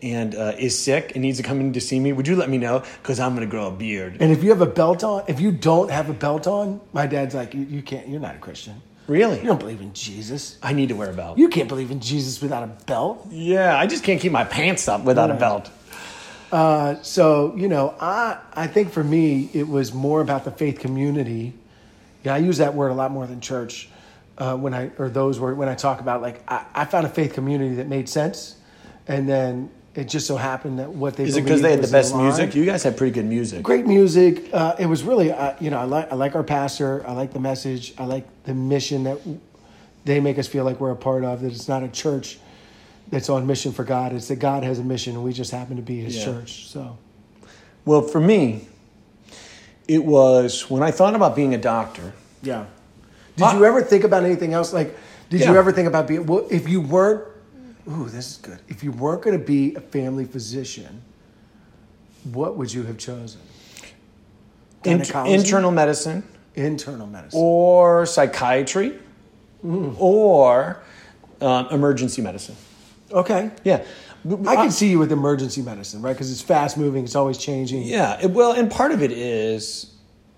and 0.03 0.35
uh, 0.35 0.55
is 0.59 0.79
sick 0.79 1.13
and 1.15 1.23
needs 1.23 1.39
to 1.39 1.43
come 1.43 1.61
in 1.61 1.73
to 1.73 1.81
see 1.81 1.99
me, 1.99 2.13
would 2.13 2.29
you 2.29 2.37
let 2.37 2.49
me 2.49 2.59
know? 2.59 2.83
Because 3.03 3.19
I'm 3.19 3.35
going 3.35 3.47
to 3.47 3.51
grow 3.51 3.67
a 3.67 3.71
beard. 3.71 4.19
And 4.21 4.31
if 4.31 4.43
you 4.45 4.51
have 4.51 4.61
a 4.61 4.67
belt 4.67 5.03
on, 5.03 5.25
if 5.27 5.41
you 5.41 5.51
don't 5.51 5.91
have 5.91 6.09
a 6.09 6.13
belt 6.15 6.47
on, 6.47 6.81
my 6.93 7.07
dad's 7.07 7.35
like, 7.35 7.55
you, 7.55 7.63
you 7.63 7.83
can't. 7.83 8.09
You're 8.09 8.21
not 8.21 8.37
a 8.37 8.39
Christian. 8.39 8.81
Really? 9.09 9.39
You 9.39 9.47
don't 9.47 9.59
believe 9.59 9.81
in 9.81 9.95
Jesus. 9.95 10.59
I 10.63 10.75
need 10.75 10.91
to 10.91 10.95
wear 10.95 11.11
a 11.11 11.15
belt. 11.15 11.39
You 11.39 11.49
can't 11.49 11.69
believe 11.69 11.91
in 11.91 12.01
Jesus 12.01 12.43
without 12.43 12.63
a 12.63 12.67
belt. 12.85 13.27
yeah, 13.31 13.77
I 13.77 13.87
just 13.87 14.05
can't 14.05 14.21
keep 14.21 14.33
my 14.33 14.45
pants 14.45 14.87
up 14.87 15.03
without 15.03 15.31
a 15.31 15.35
belt. 15.35 15.71
Uh, 16.53 17.01
so 17.03 17.55
you 17.57 17.69
know, 17.69 17.95
I 18.01 18.39
I 18.53 18.67
think 18.67 18.93
for 18.93 19.05
me 19.05 19.51
it 19.53 19.67
was 19.67 19.93
more 19.93 20.21
about 20.21 20.45
the 20.45 20.51
faith 20.51 20.79
community. 20.79 21.55
Yeah, 22.23 22.35
I 22.35 22.39
use 22.39 22.59
that 22.59 22.75
word 22.75 22.89
a 22.89 22.95
lot 22.95 23.11
more 23.11 23.27
than 23.27 23.41
church 23.41 23.89
uh, 24.39 24.57
when 24.57 24.75
I 24.75 24.91
or 24.99 25.09
those 25.09 25.39
word 25.41 25.59
when 25.59 25.69
I 25.69 25.75
talk 25.75 26.01
about 26.01 26.23
like 26.23 26.43
I, 26.51 26.65
I 26.75 26.85
found 26.85 27.07
a 27.07 27.11
faith 27.11 27.35
community 27.35 27.77
that 27.77 27.89
made 27.89 28.09
sense, 28.09 28.57
and 29.07 29.29
then 29.29 29.71
it 29.99 30.07
just 30.07 30.29
so 30.29 30.37
happened 30.37 30.79
that 30.79 30.91
what 30.91 31.17
they 31.17 31.25
Is 31.25 31.37
it 31.37 31.43
because 31.43 31.61
they 31.61 31.73
had 31.73 31.83
the 31.83 31.89
best 31.91 32.15
music? 32.15 32.55
You 32.55 32.65
guys 32.65 32.85
had 32.85 32.97
pretty 32.97 33.13
good 33.13 33.25
music. 33.25 33.65
Great 33.65 33.85
music. 33.85 34.49
Uh, 34.53 34.77
it 34.79 34.87
was 34.87 35.03
really, 35.03 35.33
uh, 35.33 35.57
you 35.59 35.71
know, 35.71 35.79
I 35.81 35.85
like 35.85 36.13
I 36.13 36.15
like 36.15 36.37
our 36.37 36.45
pastor. 36.45 37.05
I 37.05 37.13
like 37.15 37.33
the 37.33 37.41
message. 37.41 37.95
I 37.99 38.05
like 38.05 38.25
the 38.45 38.55
mission 38.55 39.03
that 39.05 39.19
they 40.05 40.21
make 40.21 40.39
us 40.39 40.47
feel 40.47 40.63
like 40.65 40.79
we're 40.79 40.93
a 40.93 40.97
part 40.97 41.25
of. 41.25 41.41
That 41.43 41.51
it's 41.51 41.67
not 41.67 41.83
a 41.83 41.89
church 41.89 42.39
that's 43.09 43.29
on 43.29 43.45
mission 43.49 43.73
for 43.73 43.83
God. 43.83 44.13
It's 44.13 44.29
that 44.29 44.37
God 44.37 44.63
has 44.63 44.79
a 44.79 44.85
mission, 44.85 45.17
and 45.17 45.25
we 45.25 45.33
just 45.33 45.51
happen 45.51 45.75
to 45.77 45.83
be 45.83 45.99
His 46.01 46.17
Yeah. 46.17 46.25
church. 46.27 46.69
So 46.69 46.97
Well, 47.85 48.03
for 48.03 48.21
me, 48.21 48.69
it 49.89 50.05
was 50.05 50.71
when 50.71 50.85
I 50.85 50.93
thought 50.93 51.17
about 51.17 51.35
being 51.35 51.55
a 51.55 51.59
doctor. 51.59 52.13
yeah. 52.41 52.67
Did 53.37 53.53
you 53.53 53.65
ever 53.65 53.83
think 53.83 54.05
about 54.05 54.23
anything 54.25 54.53
else? 54.53 54.73
Like, 54.73 54.97
did 55.31 55.41
you 55.41 55.57
ever 55.57 55.73
think 55.73 55.89
about 55.89 56.07
being? 56.07 56.25
Well, 56.27 56.47
if 56.51 56.69
you 56.69 56.81
weren't, 56.81 57.25
ooh, 57.89 58.09
this 58.09 58.33
is 58.33 58.37
good. 58.39 58.59
If 58.69 58.83
you 58.85 58.93
weren't 58.93 59.23
going 59.23 59.39
to 59.39 59.45
be 59.45 59.75
a 59.75 59.81
family 59.81 60.25
physician, 60.25 61.03
what 62.33 62.57
would 62.57 62.73
you 62.73 62.83
have 62.85 62.99
chosen? 62.99 63.41
In- 64.85 65.03
internal 65.27 65.71
medicine 65.71 66.23
internal 66.55 67.07
medicine. 67.07 67.41
or 67.41 68.07
psychiatry 68.07 68.99
Mm. 69.65 69.97
or 69.99 70.81
um, 71.41 71.67
emergency 71.73 72.23
medicine. 72.23 72.55
okay. 73.11 73.51
Yeah. 73.65 73.83
I 74.47 74.55
can 74.57 74.71
see 74.71 74.89
you 74.91 74.99
with 75.01 75.11
emergency 75.13 75.63
medicine, 75.63 76.01
right? 76.03 76.13
Because 76.13 76.31
it's 76.31 76.43
fast 76.43 76.77
moving, 76.77 77.05
it's 77.05 77.15
always 77.17 77.39
changing. 77.39 77.83
Yeah, 77.83 78.27
well, 78.27 78.53
and 78.53 78.71
part 78.71 78.93
of 78.93 79.03
it 79.03 79.11
is 79.13 79.95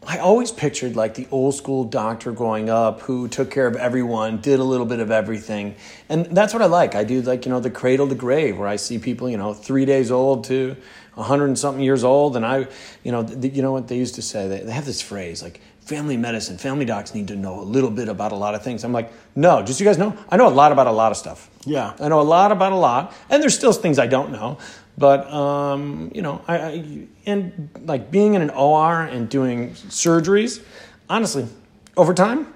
I 0.07 0.17
always 0.19 0.51
pictured 0.51 0.97
like 0.97 1.15
the 1.15 1.29
old 1.31 1.55
school 1.55 1.85
doctor 1.85 2.33
growing 2.33 2.71
up 2.71 3.03
who 3.03 3.29
took 3.29 3.51
care 3.51 3.67
of 3.67 3.77
everyone, 3.77 4.41
did 4.41 4.59
a 4.59 4.65
little 4.65 4.87
bit 4.87 4.99
of 4.99 5.11
everything. 5.11 5.75
And 6.09 6.25
that's 6.27 6.55
what 6.55 6.63
I 6.63 6.67
like. 6.67 6.95
I 6.95 7.05
do 7.05 7.21
like, 7.21 7.45
you 7.45 7.53
know, 7.53 7.61
the 7.61 7.71
cradle 7.71 8.09
to 8.09 8.15
grave 8.15 8.59
where 8.59 8.67
I 8.67 8.77
see 8.77 8.99
people, 8.99 9.29
you 9.29 9.37
know, 9.37 9.53
three 9.53 9.85
days 9.85 10.11
old 10.11 10.45
to 10.45 10.77
a 11.19 11.23
hundred 11.23 11.47
and 11.47 11.59
something 11.59 11.85
years 11.85 12.03
old. 12.03 12.35
And 12.35 12.47
I, 12.47 12.67
you 13.05 13.13
know, 13.13 13.25
th- 13.25 13.55
you 13.55 13.61
know 13.61 13.73
what 13.73 13.89
they 13.89 13.99
used 13.99 14.15
to 14.15 14.23
say? 14.23 14.49
They, 14.49 14.61
they 14.61 14.73
have 14.73 14.87
this 14.87 15.03
phrase 15.03 15.43
like, 15.43 15.61
family 15.91 16.17
medicine, 16.17 16.57
family 16.57 16.85
docs 16.85 17.15
need 17.15 17.27
to 17.27 17.35
know 17.35 17.59
a 17.59 17.63
little 17.63 17.91
bit 17.91 18.09
about 18.09 18.31
a 18.31 18.37
lot 18.37 18.55
of 18.55 18.63
things. 18.63 18.85
I'm 18.85 18.93
like, 18.93 19.13
no, 19.35 19.61
just 19.61 19.79
so 19.79 19.85
you 19.85 19.91
guys 19.91 19.99
know, 19.99 20.17
I 20.29 20.37
know 20.37 20.47
a 20.47 20.49
lot 20.49 20.71
about 20.71 20.87
a 20.87 20.93
lot 20.93 21.11
of 21.11 21.19
stuff. 21.19 21.51
Yeah. 21.65 21.95
I 21.99 22.09
know 22.09 22.21
a 22.21 22.23
lot 22.23 22.53
about 22.53 22.71
a 22.71 22.77
lot, 22.77 23.13
and 23.29 23.43
there's 23.43 23.57
still 23.57 23.73
things 23.73 23.99
I 23.99 24.07
don't 24.07 24.31
know. 24.31 24.59
But 25.01 25.33
um, 25.33 26.13
you 26.15 26.21
know, 26.21 26.45
I, 26.47 26.59
I 26.59 27.07
and 27.25 27.71
like 27.85 28.11
being 28.11 28.35
in 28.35 28.43
an 28.43 28.51
OR 28.51 29.01
and 29.01 29.31
doing 29.31 29.71
surgeries, 29.71 30.63
honestly, 31.09 31.49
over 31.97 32.13
time, 32.13 32.47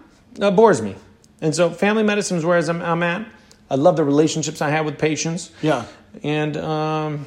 uh, 0.40 0.50
bores 0.50 0.82
me. 0.82 0.94
And 1.40 1.54
so, 1.54 1.70
family 1.70 2.02
medicine 2.02 2.36
is 2.36 2.44
where 2.44 2.58
I'm, 2.58 2.82
I'm 2.82 3.02
at. 3.02 3.26
I 3.70 3.76
love 3.76 3.96
the 3.96 4.04
relationships 4.04 4.60
I 4.60 4.68
have 4.68 4.84
with 4.84 4.98
patients. 4.98 5.52
Yeah. 5.62 5.86
and 6.22 6.58
um, 6.58 7.26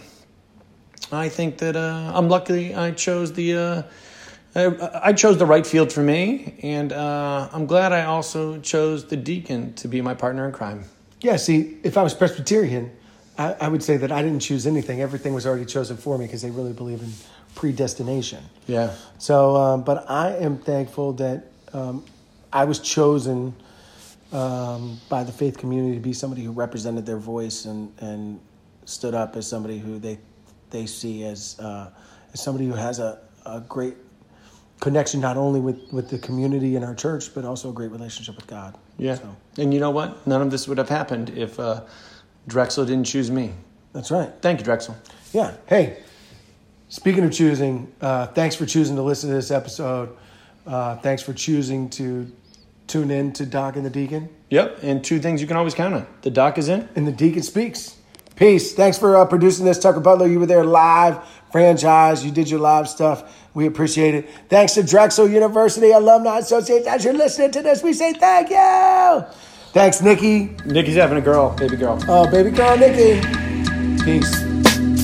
I 1.12 1.30
think 1.30 1.58
that 1.58 1.76
uh, 1.76 2.12
I'm 2.14 2.30
lucky 2.30 2.76
I 2.76 2.92
chose 2.92 3.34
the. 3.34 3.56
Uh, 3.56 3.84
I, 4.56 5.10
I 5.10 5.14
chose 5.14 5.40
the 5.40 5.48
right 5.48 5.66
field 5.66 5.92
for 5.92 6.02
me, 6.02 6.60
and 6.62 6.94
uh, 6.94 7.50
I'm 7.52 7.66
glad 7.66 7.92
I 7.92 8.06
also 8.06 8.60
chose 8.60 9.06
the 9.06 9.18
deacon 9.18 9.74
to 9.76 9.88
be 9.88 10.00
my 10.02 10.14
partner 10.14 10.46
in 10.46 10.52
crime. 10.52 10.86
Yeah, 11.22 11.38
see, 11.38 11.78
if 11.84 11.98
I 11.98 12.04
was 12.04 12.14
Presbyterian, 12.14 12.92
I, 13.38 13.56
I 13.62 13.68
would 13.68 13.84
say 13.84 13.98
that 13.98 14.12
I 14.12 14.22
didn't 14.22 14.40
choose 14.40 14.66
anything. 14.66 15.02
Everything 15.02 15.34
was 15.34 15.46
already 15.46 15.66
chosen 15.66 15.98
for 15.98 16.18
me 16.18 16.26
because 16.26 16.42
they 16.42 16.52
really 16.52 16.74
believe 16.74 17.02
in 17.02 17.12
predestination. 17.56 18.44
Yeah. 18.68 18.94
So, 19.18 19.56
um, 19.56 19.84
but 19.84 20.10
I 20.10 20.36
am 20.38 20.58
thankful 20.58 21.14
that 21.14 21.46
um, 21.74 22.04
I 22.52 22.66
was 22.66 22.80
chosen 22.80 23.56
um, 24.32 25.00
by 25.10 25.24
the 25.24 25.32
faith 25.32 25.58
community 25.58 25.96
to 25.96 26.02
be 26.02 26.14
somebody 26.14 26.44
who 26.44 26.52
represented 26.52 27.06
their 27.06 27.18
voice 27.18 27.66
and, 27.66 27.94
and 28.00 28.40
stood 28.86 29.14
up 29.14 29.36
as 29.36 29.48
somebody 29.48 29.80
who 29.80 30.00
they 30.00 30.18
they 30.70 30.86
see 30.86 31.24
as 31.24 31.58
uh, 31.60 31.90
as 32.34 32.42
somebody 32.42 32.68
who 32.68 32.74
has 32.74 33.00
a, 33.00 33.20
a 33.46 33.62
great 33.62 33.96
connection 34.80 35.20
not 35.20 35.38
only 35.38 35.60
with, 35.60 35.92
with 35.92 36.10
the 36.10 36.20
community 36.20 36.76
in 36.76 36.84
our 36.84 36.94
church 36.94 37.34
but 37.34 37.46
also 37.46 37.70
a 37.70 37.74
great 37.74 37.92
relationship 37.92 38.36
with 38.36 38.48
God. 38.48 38.78
Yeah. 38.98 39.16
So, 39.16 39.36
And 39.58 39.74
you 39.74 39.80
know 39.80 39.92
what? 39.92 40.28
None 40.28 40.42
of 40.42 40.52
this 40.52 40.68
would 40.68 40.78
have 40.78 40.90
happened 40.90 41.30
if 41.32 41.60
uh, 41.60 41.82
Drexel 42.48 42.86
didn't 42.86 43.06
choose 43.06 43.30
me. 43.30 43.54
that's 43.94 44.12
right. 44.12 44.30
Thank 44.42 44.60
you, 44.60 44.66
Drexel. 44.66 44.96
Yeah. 45.34 45.56
Hey, 45.66 46.02
speaking 46.90 47.24
of 47.24 47.32
choosing, 47.32 47.92
uh, 48.02 48.28
thanks 48.28 48.56
for 48.56 48.66
choosing 48.66 48.96
to 48.96 49.02
listen 49.02 49.30
to 49.30 49.36
this 49.36 49.52
episode. 49.52 50.16
Uh, 50.66 50.98
thanks 50.98 51.22
for 51.22 51.34
choosing 51.34 51.90
to 51.92 52.32
tune 52.88 53.12
in 53.12 53.34
to 53.34 53.46
Doc 53.46 53.76
and 53.76 53.86
the 53.86 53.90
Deacon. 53.90 54.30
Yep. 54.50 54.80
And 54.82 55.04
two 55.04 55.20
things 55.20 55.42
you 55.42 55.48
can 55.48 55.58
always 55.58 55.74
count 55.74 55.94
on 55.94 56.08
the 56.22 56.30
doc 56.30 56.58
is 56.58 56.70
in. 56.70 56.88
And 56.96 57.06
the 57.06 57.12
Deacon 57.12 57.44
speaks. 57.44 57.98
Peace. 58.38 58.74
Thanks 58.74 58.98
for 58.98 59.18
uh, 59.18 59.26
producing 59.26 59.66
this, 59.66 59.80
Tucker 59.80 60.00
Butler. 60.00 60.28
You 60.28 60.40
were 60.40 60.46
there 60.46 60.64
live, 60.64 61.20
franchise. 61.52 62.24
You 62.24 62.32
did 62.32 62.50
your 62.50 62.60
live 62.60 62.88
stuff. 62.88 63.36
We 63.56 63.66
appreciate 63.66 64.14
it. 64.14 64.30
Thanks 64.48 64.76
to 64.76 64.84
Drexel 64.84 65.28
University 65.28 65.92
Alumni 65.92 66.38
Association. 66.38 66.88
As 66.88 67.04
you're 67.04 67.16
listening 67.16 67.52
to 67.52 67.64
this, 67.64 67.82
we 67.82 67.94
say 67.94 68.14
thank 68.14 68.52
you. 68.52 69.26
Thanks, 69.74 70.02
Nikki. 70.02 70.56
Nikki's 70.66 70.96
having 70.96 71.18
a 71.18 71.22
girl, 71.22 71.56
baby 71.56 71.76
girl. 71.76 72.00
Oh, 72.08 72.30
baby 72.30 72.52
girl, 72.52 72.78
Nikki. 72.78 73.22
Peace. 74.04 74.48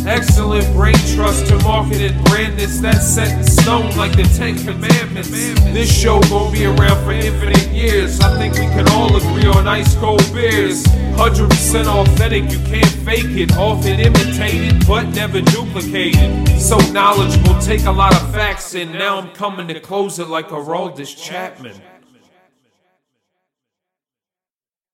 Excellent 0.05 0.65
brain 0.73 0.95
trust 1.15 1.45
to 1.47 1.57
marketed 1.59 2.11
brand 2.25 2.59
this 2.59 2.79
that's 2.79 3.07
set 3.07 3.31
in 3.37 3.43
stone 3.43 3.95
like 3.95 4.13
the 4.15 4.23
Ten 4.35 4.57
Commandments. 4.57 5.29
This 5.29 5.89
show 5.89 6.19
gon' 6.23 6.51
be 6.51 6.65
around 6.65 7.05
for 7.05 7.13
infinite 7.13 7.69
years. 7.69 8.19
I 8.19 8.37
think 8.37 8.55
we 8.55 8.65
can 8.73 8.87
all 8.89 9.15
agree 9.15 9.45
on 9.45 9.65
ice 9.65 9.95
cold 9.95 10.23
beers. 10.33 10.83
100% 10.83 11.85
authentic, 11.85 12.51
you 12.51 12.59
can't 12.65 12.85
fake 13.05 13.37
it. 13.37 13.55
Often 13.55 14.01
imitated, 14.01 14.85
but 14.85 15.03
never 15.09 15.39
duplicated. 15.39 16.59
So 16.59 16.77
knowledgeable, 16.91 17.57
take 17.61 17.85
a 17.85 17.91
lot 17.91 18.13
of 18.13 18.33
facts 18.33 18.75
in. 18.75 18.91
Now 18.91 19.19
I'm 19.19 19.29
coming 19.29 19.67
to 19.69 19.79
close 19.79 20.19
it 20.19 20.27
like 20.27 20.51
a 20.51 21.05
Chapman. 21.05 21.79